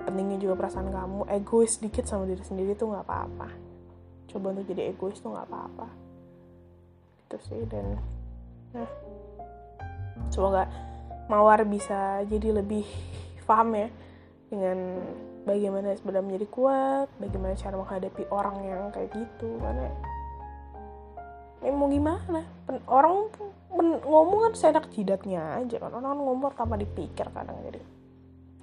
pentingnya 0.03 0.42
juga 0.42 0.59
perasaan 0.59 0.90
kamu. 0.90 1.31
Egois 1.31 1.79
dikit 1.79 2.05
sama 2.11 2.27
diri 2.27 2.42
sendiri 2.42 2.75
tuh 2.75 2.90
nggak 2.90 3.07
apa-apa. 3.07 3.49
Coba 4.27 4.51
untuk 4.51 4.66
jadi 4.66 4.90
egois 4.90 5.23
tuh 5.23 5.31
nggak 5.31 5.47
apa-apa. 5.47 5.88
Itu 7.23 7.37
sih 7.47 7.62
dan 7.71 8.03
semoga 10.33 10.65
mawar 11.29 11.65
bisa 11.69 12.25
jadi 12.29 12.61
lebih 12.61 12.89
paham 13.45 13.77
ya 13.77 13.89
dengan 14.49 15.01
bagaimana 15.45 15.97
sebenarnya 15.97 16.27
menjadi 16.29 16.47
kuat 16.53 17.09
bagaimana 17.19 17.53
cara 17.59 17.75
menghadapi 17.77 18.23
orang 18.33 18.57
yang 18.65 18.83
kayak 18.93 19.11
gitu. 19.13 19.61
Karena 19.61 19.89
ya 21.63 21.71
mau 21.73 21.89
gimana? 21.89 22.41
Pen, 22.69 22.81
orang 22.89 23.29
ngomong 24.03 24.39
kan 24.51 24.53
seenak 24.57 24.89
jidatnya 24.93 25.61
aja 25.63 25.77
kan. 25.81 25.93
Orang 25.93 26.21
ngomong 26.21 26.53
tanpa 26.57 26.77
dipikir 26.81 27.29
kadang. 27.33 27.57
Jadi 27.65 27.81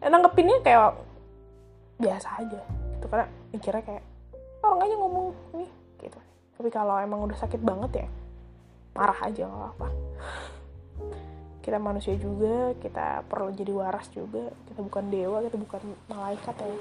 nanggepinnya 0.06 0.62
kayak 0.64 0.98
biasa 2.00 2.28
aja 2.46 2.60
gitu. 2.98 3.06
Karena 3.10 3.28
mikirnya 3.52 3.84
kayak 3.84 4.04
orang 4.64 4.80
aja 4.86 4.96
ngomong 4.96 5.28
nih 5.58 5.70
gitu. 6.02 6.20
Tapi 6.60 6.70
kalau 6.72 6.96
emang 7.00 7.24
udah 7.24 7.38
sakit 7.40 7.62
banget 7.64 8.06
ya 8.06 8.08
marah 9.00 9.20
aja 9.24 9.48
nggak 9.48 9.72
apa 9.80 9.88
kita 11.70 11.78
manusia 11.78 12.18
juga 12.18 12.74
kita 12.82 13.22
perlu 13.30 13.54
jadi 13.54 13.70
waras 13.70 14.10
juga. 14.10 14.50
Kita 14.66 14.82
bukan 14.82 15.06
dewa 15.12 15.38
kita 15.46 15.54
bukan 15.54 15.82
malaikat 16.10 16.56
ya. 16.58 16.76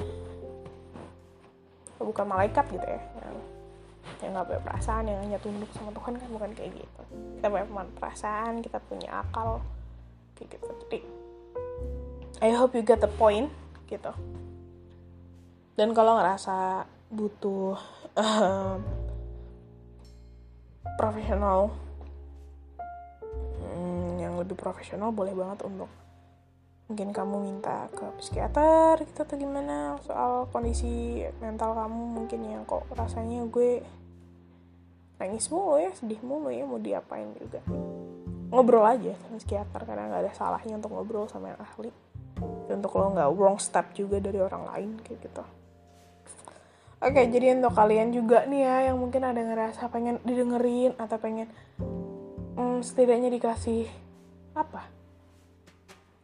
Kita 1.93 2.03
bukan 2.09 2.25
malaikat 2.25 2.65
gitu 2.73 2.87
ya 2.87 3.01
yang 3.21 3.37
yang 4.19 4.31
nggak 4.33 4.47
punya 4.49 4.63
perasaan 4.65 5.05
yang 5.05 5.21
hanya 5.21 5.39
tunduk 5.45 5.69
sama 5.77 5.93
Tuhan 5.93 6.17
kan 6.17 6.29
bukan 6.33 6.51
kayak 6.57 6.73
gitu. 6.73 7.03
Kita 7.37 7.47
punya 7.53 7.67
perasaan 8.01 8.53
kita 8.65 8.79
punya 8.87 9.09
akal 9.21 9.61
kayak 10.41 10.57
gitu. 10.57 10.67
Jadi 10.89 10.99
I 12.41 12.57
hope 12.57 12.73
you 12.73 12.81
get 12.81 13.05
the 13.05 13.11
point 13.11 13.53
gitu. 13.91 14.15
Dan 15.77 15.93
kalau 15.93 16.17
ngerasa 16.17 16.89
butuh 17.13 17.77
um, 18.17 18.81
profesional 20.97 21.88
lebih 24.49 24.57
profesional 24.57 25.13
boleh 25.13 25.37
banget 25.37 25.69
untuk 25.69 25.93
mungkin 26.89 27.13
kamu 27.13 27.37
minta 27.45 27.85
ke 27.93 28.17
psikiater 28.17 29.05
gitu 29.05 29.21
atau 29.21 29.37
gimana 29.37 30.01
soal 30.09 30.49
kondisi 30.49 31.21
mental 31.37 31.77
kamu 31.77 32.17
mungkin 32.17 32.41
yang 32.49 32.65
kok 32.65 32.89
rasanya 32.97 33.45
gue 33.45 33.85
nangis 35.21 35.53
mulu 35.53 35.77
ya 35.77 35.93
sedih 35.93 36.17
mulu 36.25 36.49
ya 36.49 36.65
mau 36.65 36.81
diapain 36.81 37.29
juga. 37.37 37.61
Ngobrol 38.49 38.89
aja 38.89 39.13
sama 39.21 39.37
psikiater 39.37 39.85
karena 39.85 40.09
nggak 40.09 40.23
ada 40.25 40.33
salahnya 40.33 40.81
untuk 40.81 40.97
ngobrol 40.97 41.29
sama 41.29 41.53
yang 41.53 41.61
ahli. 41.61 41.93
Untuk 42.73 42.97
lo 42.97 43.13
nggak 43.13 43.31
wrong 43.37 43.61
step 43.61 43.93
juga 43.93 44.17
dari 44.25 44.41
orang 44.41 44.65
lain 44.73 44.91
kayak 45.05 45.21
gitu. 45.21 45.45
Oke, 46.99 47.31
jadi 47.31 47.55
untuk 47.55 47.79
kalian 47.79 48.11
juga 48.11 48.43
nih 48.49 48.65
ya 48.65 48.77
yang 48.91 48.99
mungkin 48.99 49.23
ada 49.23 49.39
ngerasa 49.39 49.87
pengen 49.93 50.19
didengerin 50.27 50.99
atau 50.99 51.15
pengen 51.21 51.47
hmm, 52.59 52.83
setidaknya 52.83 53.31
dikasih 53.31 53.87
apa? 54.59 54.83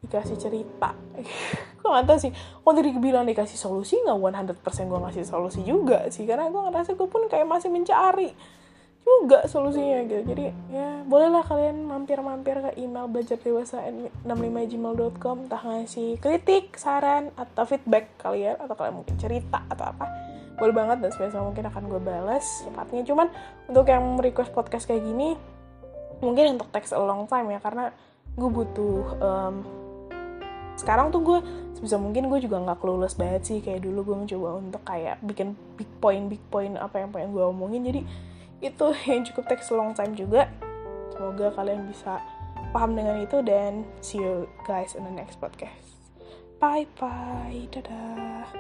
Dikasih 0.03 0.37
cerita. 0.37 0.93
gue 1.81 1.89
gak 1.89 2.07
tau 2.09 2.19
sih. 2.19 2.33
Kok 2.35 2.73
tadi 2.75 2.91
bilang 2.99 3.25
dikasih 3.25 3.57
solusi 3.57 4.01
nggak 4.03 4.19
100% 4.59 4.91
gue 4.91 5.01
ngasih 5.07 5.25
solusi 5.25 5.61
juga 5.63 6.11
sih. 6.11 6.27
Karena 6.27 6.51
gue 6.51 6.61
ngerasa 6.61 6.99
gue 6.99 7.09
pun 7.09 7.25
kayak 7.31 7.47
masih 7.47 7.71
mencari 7.73 8.35
juga 9.05 9.45
solusinya 9.45 10.01
gitu. 10.09 10.23
Jadi 10.35 10.45
ya 10.73 11.05
bolehlah 11.05 11.45
kalian 11.45 11.85
mampir-mampir 11.85 12.57
ke 12.59 12.71
email 12.81 13.07
belajar 13.07 13.37
dewasa 13.37 13.85
65gmail.com 14.25 15.37
entah 15.49 15.63
ngasih 15.63 16.17
kritik, 16.19 16.77
saran, 16.81 17.29
atau 17.37 17.69
feedback 17.69 18.17
kalian 18.21 18.57
atau 18.57 18.75
kalian 18.75 19.05
mungkin 19.05 19.17
cerita 19.21 19.61
atau 19.69 19.93
apa 19.93 20.09
boleh 20.55 20.75
banget 20.75 20.99
dan 21.03 21.11
sebisa 21.11 21.43
mungkin 21.43 21.67
akan 21.67 21.83
gue 21.91 22.01
balas 22.01 22.63
cepatnya 22.63 23.03
cuman 23.03 23.27
untuk 23.67 23.91
yang 23.91 24.19
request 24.23 24.55
podcast 24.55 24.87
kayak 24.87 25.03
gini 25.03 25.35
mungkin 26.23 26.55
untuk 26.55 26.71
text 26.71 26.95
a 26.95 27.01
long 27.01 27.27
time 27.27 27.51
ya 27.51 27.59
karena 27.59 27.91
gue 28.35 28.51
butuh 28.51 28.99
um, 29.23 29.55
sekarang 30.75 31.15
tuh 31.15 31.23
gue 31.23 31.39
sebisa 31.79 31.95
mungkin 31.99 32.27
gue 32.27 32.43
juga 32.43 32.59
nggak 32.59 32.83
clueless 32.83 33.15
banget 33.15 33.43
sih. 33.47 33.59
Kayak 33.63 33.87
dulu 33.87 34.13
gue 34.13 34.17
mencoba 34.27 34.49
untuk 34.59 34.83
kayak 34.83 35.23
bikin 35.23 35.55
big 35.79 35.91
point 36.03 36.27
big 36.27 36.43
point 36.51 36.75
apa 36.75 37.03
yang 37.03 37.15
pengen 37.15 37.31
gue 37.31 37.45
omongin. 37.47 37.83
Jadi 37.87 38.01
itu 38.63 38.87
yang 39.11 39.23
cukup 39.23 39.51
a 39.55 39.75
long 39.75 39.95
time 39.95 40.13
juga. 40.19 40.51
Semoga 41.15 41.55
kalian 41.55 41.87
bisa 41.87 42.19
paham 42.75 42.99
dengan 42.99 43.23
itu 43.23 43.39
dan 43.47 43.87
see 44.03 44.19
you 44.19 44.51
guys 44.67 44.99
in 44.99 45.07
the 45.07 45.15
next 45.15 45.39
podcast. 45.39 45.95
Bye 46.59 46.91
bye 46.99 47.71
dadah 47.71 48.51